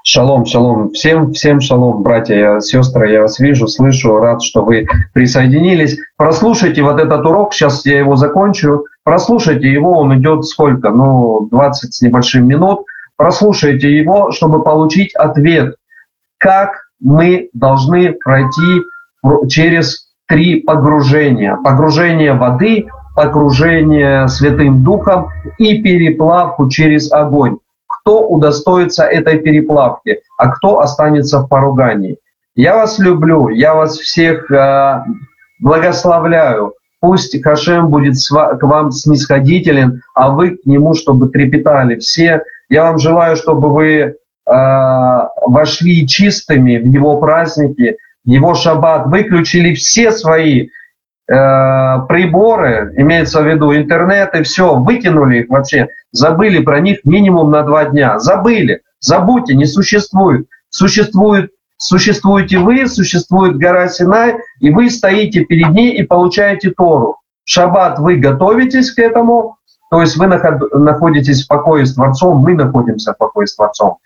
Шалом, 0.05 0.45
шалом. 0.45 0.91
Всем, 0.91 1.31
всем 1.31 1.61
шалом, 1.61 2.03
братья, 2.03 2.59
сестры, 2.59 3.09
я 3.09 3.21
вас 3.21 3.39
вижу, 3.39 3.69
слышу, 3.69 4.17
рад, 4.17 4.41
что 4.43 4.65
вы 4.65 4.85
присоединились. 5.13 5.97
Прослушайте 6.17 6.83
вот 6.83 6.99
этот 6.99 7.25
урок, 7.25 7.53
сейчас 7.53 7.85
я 7.85 7.99
его 7.99 8.17
закончу. 8.17 8.85
Прослушайте 9.05 9.71
его, 9.71 9.99
он 9.99 10.19
идет 10.19 10.43
сколько? 10.43 10.89
Ну, 10.89 11.47
20 11.51 11.93
с 11.93 12.01
небольшим 12.01 12.45
минут. 12.45 12.85
Прослушайте 13.15 13.95
его, 13.95 14.31
чтобы 14.31 14.61
получить 14.61 15.15
ответ, 15.15 15.75
как 16.37 16.82
мы 17.03 17.49
должны 17.53 18.13
пройти 18.13 18.81
через 19.49 20.09
три 20.27 20.61
погружения. 20.61 21.57
Погружение 21.57 22.33
воды, 22.33 22.87
погружение 23.15 24.27
Святым 24.27 24.83
Духом 24.83 25.29
и 25.57 25.81
переплавку 25.81 26.69
через 26.69 27.11
огонь. 27.11 27.57
Кто 27.87 28.27
удостоится 28.27 29.03
этой 29.03 29.39
переплавки, 29.39 30.19
а 30.37 30.49
кто 30.49 30.79
останется 30.79 31.39
в 31.39 31.47
поругании. 31.47 32.17
Я 32.55 32.75
вас 32.75 32.99
люблю, 32.99 33.49
я 33.49 33.75
вас 33.75 33.97
всех 33.97 34.49
э, 34.51 35.03
благословляю. 35.59 36.73
Пусть 36.99 37.41
Хашем 37.43 37.89
будет 37.89 38.15
к 38.29 38.63
вам 38.63 38.91
снисходителен, 38.91 40.01
а 40.15 40.29
вы 40.29 40.51
к 40.57 40.65
нему, 40.65 40.93
чтобы 40.93 41.29
трепетали 41.29 41.99
все. 41.99 42.43
Я 42.69 42.83
вам 42.83 42.97
желаю, 42.97 43.35
чтобы 43.35 43.73
вы 43.73 44.15
вошли 44.45 46.07
чистыми 46.07 46.77
в 46.77 46.85
его 46.85 47.19
праздники, 47.19 47.97
в 48.25 48.29
его 48.29 48.53
шаббат, 48.55 49.07
выключили 49.07 49.73
все 49.73 50.11
свои 50.11 50.67
э, 50.67 50.67
приборы, 51.27 52.93
имеется 52.97 53.41
в 53.41 53.47
виду 53.47 53.75
интернет 53.75 54.35
и 54.35 54.43
все, 54.43 54.75
выкинули 54.75 55.39
их 55.39 55.49
вообще, 55.49 55.87
забыли 56.11 56.61
про 56.61 56.79
них 56.79 56.99
минимум 57.05 57.51
на 57.51 57.63
два 57.63 57.85
дня, 57.85 58.19
забыли, 58.19 58.81
забудьте, 58.99 59.55
не 59.55 59.65
существует. 59.65 60.47
Существует 60.69 61.51
существуете 61.77 62.59
вы, 62.59 62.87
существует 62.87 63.57
гора 63.57 63.89
Синай, 63.89 64.35
и 64.59 64.69
вы 64.71 64.89
стоите 64.89 65.43
перед 65.43 65.69
ней 65.71 65.91
и 65.97 66.03
получаете 66.03 66.71
Тору. 66.71 67.17
В 67.43 67.49
шаббат 67.49 67.99
вы 67.99 68.15
готовитесь 68.15 68.91
к 68.91 68.99
этому, 68.99 69.57
то 69.91 69.99
есть 69.99 70.15
вы 70.15 70.27
находитесь 70.27 71.43
в 71.43 71.47
покое 71.49 71.85
с 71.85 71.93
Творцом, 71.93 72.37
мы 72.37 72.55
находимся 72.55 73.13
в 73.13 73.17
покое 73.17 73.47
с 73.47 73.55
Творцом 73.55 73.97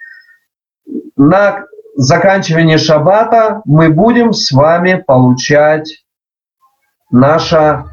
на 1.16 1.66
заканчивание 1.96 2.78
шаббата 2.78 3.62
мы 3.66 3.90
будем 3.90 4.34
с 4.34 4.52
вами 4.52 5.04
получать 5.06 6.04
наше 7.12 7.86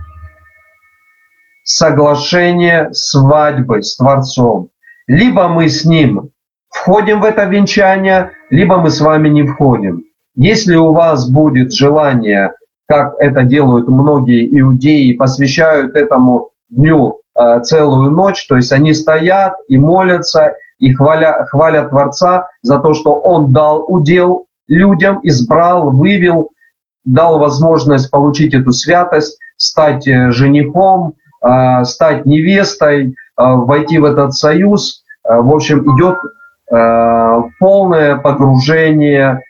соглашение 1.65 2.91
свадьбы 2.93 3.83
с 3.83 3.97
Творцом. 3.97 4.69
Либо 5.07 5.49
мы 5.49 5.69
с 5.69 5.85
Ним 5.85 6.31
входим 6.69 7.21
в 7.21 7.25
это 7.25 7.45
венчание, 7.45 8.33
либо 8.51 8.77
мы 8.79 8.91
с 8.91 9.01
вами 9.01 9.29
не 9.29 9.45
входим. 9.45 10.05
Если 10.37 10.75
у 10.75 10.93
вас 10.93 11.29
будет 11.29 11.73
желание, 11.73 12.53
как 12.87 13.15
это 13.19 13.45
делают 13.45 13.89
многие 13.89 14.47
иудеи, 14.61 15.15
посвящают 15.15 15.95
этому 15.95 16.51
дню 16.69 17.21
э, 17.39 17.61
целую 17.63 18.11
ночь, 18.11 18.47
то 18.47 18.57
есть 18.57 18.73
они 18.73 18.93
стоят 18.93 19.55
и 19.69 19.79
молятся, 19.79 20.57
и 20.79 20.93
хваля, 20.93 21.47
хвалят 21.51 21.91
Творца 21.91 22.49
за 22.63 22.79
то, 22.79 22.95
что 22.95 23.15
Он 23.15 23.53
дал 23.53 23.85
удел 23.87 24.47
людям, 24.69 25.21
избрал, 25.23 25.91
вывел, 25.91 26.51
дал 27.05 27.39
возможность 27.39 28.11
получить 28.11 28.55
эту 28.55 28.73
святость, 28.73 29.39
стать 29.57 30.07
э, 30.09 30.31
женихом, 30.31 31.15
э, 31.43 31.85
стать 31.85 32.27
невестой, 32.27 33.09
э, 33.09 33.13
войти 33.37 33.99
в 33.99 34.05
этот 34.05 34.35
союз. 34.35 35.03
В 35.27 35.55
общем, 35.55 35.85
идет 35.97 36.19
полное 37.59 38.17
погружение 38.17 39.41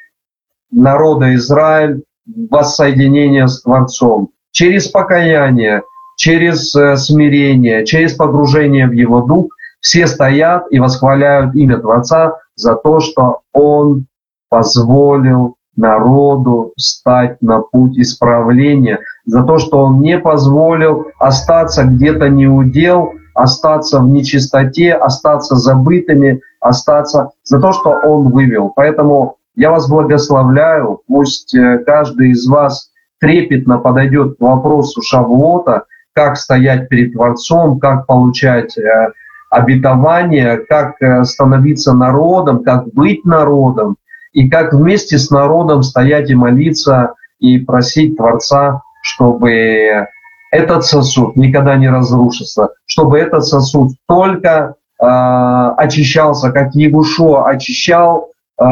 народа 0.71 1.35
Израиль 1.35 2.05
в 2.27 2.49
воссоединение 2.49 3.49
с 3.49 3.63
Творцом. 3.63 4.29
Через 4.53 4.87
покаяние, 4.87 5.83
через 6.17 6.71
смирение, 6.71 7.85
через 7.85 8.15
погружение 8.15 8.87
в 8.87 8.93
Его 8.93 9.23
Дух– 9.23 9.49
все 9.85 10.07
стоят 10.07 10.65
и 10.71 10.79
восхваляют 10.81 11.55
имя 11.55 11.77
Творца 11.77 12.39
за 12.57 12.75
то, 12.75 13.01
что 13.01 13.41
Он 13.53 14.07
позволил 14.49 15.57
народу 15.77 16.73
стать 16.79 17.43
на 17.43 17.59
путь 17.59 17.99
исправления, 17.99 19.01
за 19.27 19.43
то, 19.43 19.59
что 19.59 19.85
Он 19.85 20.01
не 20.01 20.19
позволил 20.19 21.09
остаться 21.19 21.85
где-то 21.85 22.31
неудел, 22.31 23.13
остаться 23.35 24.01
в 24.01 24.09
нечистоте, 24.09 24.95
остаться 24.95 25.55
забытыми, 25.55 26.41
остаться 26.61 27.33
за 27.43 27.61
то, 27.61 27.73
что 27.73 27.91
Он 27.91 28.31
вывел. 28.31 28.73
Поэтому 28.75 29.37
я 29.55 29.71
вас 29.71 29.87
благословляю, 29.87 31.03
пусть 31.07 31.55
э, 31.55 31.79
каждый 31.85 32.31
из 32.31 32.49
вас 32.49 32.89
трепетно 33.21 33.77
подойдет 33.77 34.39
к 34.39 34.41
вопросу 34.41 35.03
Шавуота, 35.03 35.85
как 36.15 36.39
стоять 36.39 36.89
перед 36.89 37.13
Творцом, 37.13 37.79
как 37.79 38.07
получать 38.07 38.79
э, 38.79 39.13
обетование, 39.55 40.59
как 40.59 41.01
э, 41.01 41.25
становиться 41.25 41.95
народом, 41.95 42.65
как 42.65 42.93
быть 42.93 43.25
народом, 43.25 43.97
и 44.33 44.49
как 44.49 44.73
вместе 44.75 45.17
с 45.17 45.31
народом 45.31 45.83
стоять 45.83 46.29
и 46.29 46.35
молиться 46.35 47.15
и 47.39 47.59
просить 47.59 48.17
Творца, 48.17 48.83
чтобы 49.03 50.09
этот 50.51 50.85
сосуд 50.85 51.37
никогда 51.37 51.77
не 51.77 51.89
разрушился, 51.89 52.71
чтобы 52.85 53.19
этот 53.19 53.45
сосуд 53.45 53.93
только 54.09 54.75
э, 55.01 55.05
очищался, 55.05 56.51
как 56.51 56.75
Егушо 56.75 57.47
очищал 57.47 58.31
э, 58.61 58.65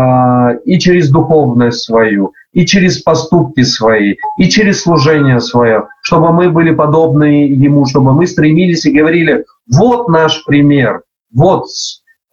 и 0.64 0.80
через 0.80 1.10
духовность 1.10 1.84
свою, 1.84 2.32
и 2.52 2.66
через 2.66 3.00
поступки 3.00 3.62
свои, 3.62 4.16
и 4.36 4.48
через 4.48 4.82
служение 4.82 5.40
свое, 5.40 5.84
чтобы 6.02 6.32
мы 6.32 6.50
были 6.50 6.74
подобны 6.74 7.46
Ему, 7.46 7.86
чтобы 7.86 8.12
мы 8.14 8.26
стремились 8.26 8.84
и 8.84 8.92
говорили, 8.92 9.44
вот 9.70 10.08
наш 10.08 10.44
пример, 10.44 11.02
вот, 11.32 11.66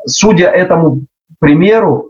судя 0.06 0.48
этому 0.48 1.06
примеру 1.40 2.10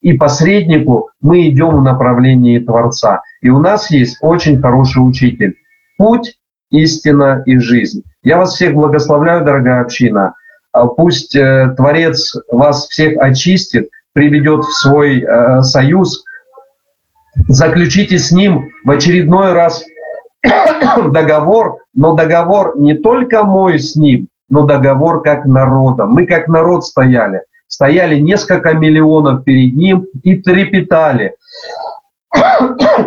и 0.00 0.14
посреднику, 0.14 1.10
мы 1.20 1.48
идем 1.48 1.76
в 1.76 1.82
направлении 1.82 2.58
Творца. 2.58 3.22
И 3.42 3.50
у 3.50 3.58
нас 3.58 3.90
есть 3.90 4.18
очень 4.20 4.60
хороший 4.60 4.98
учитель. 4.98 5.56
Путь, 5.98 6.38
истина 6.70 7.42
и 7.46 7.58
жизнь. 7.58 8.02
Я 8.22 8.38
вас 8.38 8.54
всех 8.54 8.74
благословляю, 8.74 9.44
дорогая 9.44 9.82
община. 9.82 10.34
А 10.72 10.86
пусть 10.86 11.34
э, 11.34 11.74
Творец 11.76 12.36
вас 12.50 12.86
всех 12.86 13.18
очистит, 13.18 13.90
приведет 14.12 14.64
в 14.64 14.72
свой 14.72 15.20
э, 15.22 15.62
союз, 15.62 16.24
заключите 17.48 18.18
с 18.18 18.30
ним 18.30 18.70
в 18.84 18.90
очередной 18.90 19.52
раз 19.52 19.84
договор, 20.96 21.78
но 21.94 22.14
договор 22.14 22.78
не 22.78 22.94
только 22.94 23.42
мой 23.42 23.78
с 23.78 23.96
ним, 23.96 24.28
но 24.50 24.64
договор 24.64 25.22
как 25.22 25.46
народа. 25.46 26.04
Мы 26.04 26.26
как 26.26 26.48
народ 26.48 26.84
стояли. 26.84 27.42
Стояли 27.68 28.18
несколько 28.18 28.74
миллионов 28.74 29.44
перед 29.44 29.74
ним 29.74 30.06
и 30.24 30.36
трепетали. 30.36 31.36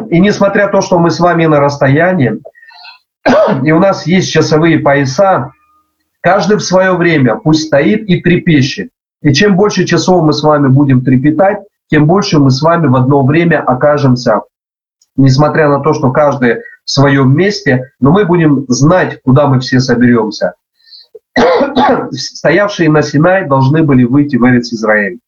И 0.09 0.19
несмотря 0.19 0.65
на 0.65 0.71
то, 0.71 0.81
что 0.81 0.99
мы 0.99 1.11
с 1.11 1.19
вами 1.19 1.45
на 1.45 1.59
расстоянии, 1.59 2.41
и 3.63 3.71
у 3.71 3.79
нас 3.79 4.07
есть 4.07 4.31
часовые 4.31 4.79
пояса, 4.79 5.51
каждый 6.21 6.57
в 6.57 6.63
свое 6.63 6.93
время 6.93 7.35
пусть 7.35 7.67
стоит 7.67 8.07
и 8.09 8.21
трепещет. 8.21 8.89
И 9.21 9.33
чем 9.33 9.55
больше 9.55 9.85
часов 9.85 10.23
мы 10.23 10.33
с 10.33 10.43
вами 10.43 10.67
будем 10.67 11.03
трепетать, 11.03 11.59
тем 11.89 12.07
больше 12.07 12.39
мы 12.39 12.51
с 12.51 12.61
вами 12.61 12.87
в 12.87 12.95
одно 12.95 13.23
время 13.25 13.61
окажемся, 13.61 14.41
несмотря 15.15 15.69
на 15.69 15.79
то, 15.79 15.93
что 15.93 16.11
каждый 16.11 16.57
в 16.85 16.89
своем 16.89 17.35
месте, 17.35 17.91
но 17.99 18.11
мы 18.11 18.25
будем 18.25 18.65
знать, 18.67 19.21
куда 19.23 19.47
мы 19.47 19.59
все 19.59 19.79
соберемся. 19.79 20.53
Стоявшие 22.11 22.89
на 22.89 23.01
Синай 23.01 23.47
должны 23.47 23.83
были 23.83 24.03
выйти 24.03 24.35
в 24.35 24.45
Эрец 24.45 24.71
Израиль. 24.73 25.19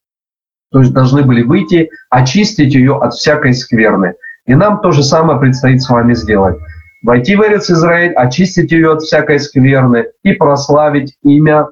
То 0.72 0.80
есть 0.80 0.92
должны 0.92 1.22
были 1.22 1.42
выйти, 1.42 1.90
очистить 2.10 2.74
ее 2.74 2.96
от 2.96 3.14
всякой 3.14 3.54
скверны. 3.54 4.14
И 4.46 4.54
нам 4.54 4.80
то 4.80 4.92
же 4.92 5.02
самое 5.02 5.38
предстоит 5.40 5.82
с 5.82 5.88
вами 5.88 6.14
сделать. 6.14 6.56
Войти 7.02 7.36
в 7.36 7.42
Эрец 7.42 7.70
Израиль, 7.70 8.12
очистить 8.12 8.72
ее 8.72 8.92
от 8.92 9.02
всякой 9.02 9.38
скверны 9.38 10.06
и 10.22 10.32
прославить 10.32 11.14
имя 11.22 11.68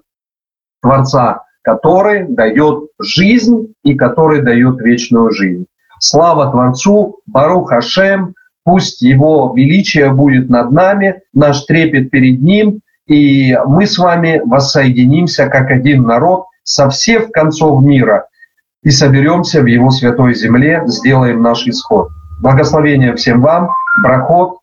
Творца, 0.80 1.42
который 1.62 2.26
дает 2.28 2.88
жизнь 3.00 3.74
и 3.82 3.94
который 3.94 4.42
дает 4.42 4.80
вечную 4.80 5.30
жизнь. 5.30 5.66
Слава 5.98 6.50
Творцу, 6.50 7.20
Барух 7.26 7.70
Хашем, 7.70 8.34
пусть 8.64 9.00
Его 9.02 9.52
величие 9.56 10.12
будет 10.12 10.50
над 10.50 10.70
нами, 10.70 11.22
наш 11.32 11.64
трепет 11.64 12.10
перед 12.10 12.40
Ним, 12.40 12.80
и 13.06 13.56
мы 13.66 13.86
с 13.86 13.98
вами 13.98 14.40
воссоединимся 14.44 15.48
как 15.48 15.70
один 15.70 16.04
народ 16.04 16.46
со 16.62 16.88
всех 16.88 17.30
концов 17.30 17.82
мира 17.82 18.28
и 18.82 18.90
соберемся 18.90 19.60
в 19.62 19.66
Его 19.66 19.90
святой 19.90 20.34
земле, 20.34 20.82
сделаем 20.86 21.42
наш 21.42 21.66
исход. 21.66 22.08
Благословения 22.40 23.14
всем 23.14 23.40
вам, 23.40 23.70
брахот, 24.02 24.58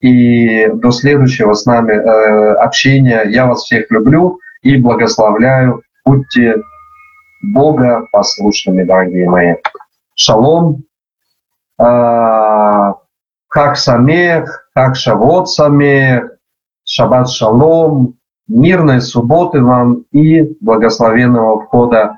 и 0.00 0.68
до 0.68 0.90
следующего 0.90 1.54
с 1.54 1.64
нами 1.64 1.92
э, 1.92 2.54
общения. 2.56 3.22
Я 3.26 3.46
вас 3.46 3.62
всех 3.62 3.90
люблю 3.90 4.38
и 4.60 4.76
благословляю. 4.76 5.82
Будьте 6.04 6.56
Бога 7.42 8.06
послушными, 8.12 8.82
дорогие 8.82 9.28
мои. 9.28 9.54
Шалом. 10.14 10.84
Э, 11.80 12.92
как 13.48 13.76
самех, 13.78 14.68
как 14.74 14.96
шавот 14.96 15.48
самех, 15.48 16.33
шаббат 16.94 17.28
шалом, 17.28 18.14
мирной 18.46 19.00
субботы 19.00 19.60
вам 19.60 20.04
и 20.12 20.56
благословенного 20.60 21.62
входа 21.62 22.16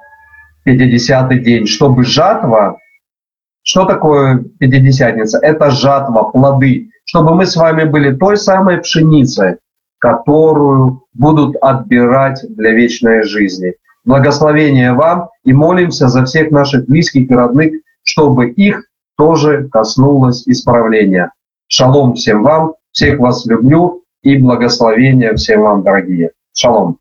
в 0.65 0.69
50-й 0.69 1.39
день, 1.39 1.67
чтобы 1.67 2.05
жатва, 2.05 2.77
что 3.63 3.87
такое 3.87 4.45
Пятидесятница? 4.59 5.39
Это 5.39 5.71
жатва, 5.71 6.25
плоды, 6.25 6.91
чтобы 7.07 7.35
мы 7.35 7.47
с 7.47 7.57
вами 7.57 7.85
были 7.85 8.15
той 8.15 8.37
самой 8.37 8.79
пшеницей, 8.79 9.57
которую 9.99 11.05
будут 11.15 11.57
отбирать 11.63 12.45
для 12.51 12.73
вечной 12.73 13.23
жизни. 13.23 13.73
Благословение 14.05 14.93
вам 14.93 15.31
и 15.45 15.55
молимся 15.55 16.09
за 16.09 16.27
всех 16.27 16.51
наших 16.51 16.87
близких 16.87 17.31
и 17.31 17.35
родных, 17.35 17.73
чтобы 18.03 18.51
их 18.51 18.85
тоже 19.17 19.69
коснулось 19.73 20.47
исправления. 20.47 21.33
Шалом 21.67 22.15
всем 22.15 22.43
вам, 22.43 22.75
всех 22.93 23.19
вас 23.19 23.47
люблю 23.47 24.03
и 24.23 24.37
благословения 24.39 25.35
всем 25.35 25.61
вам, 25.63 25.83
дорогие. 25.83 26.33
Шалом. 26.53 26.99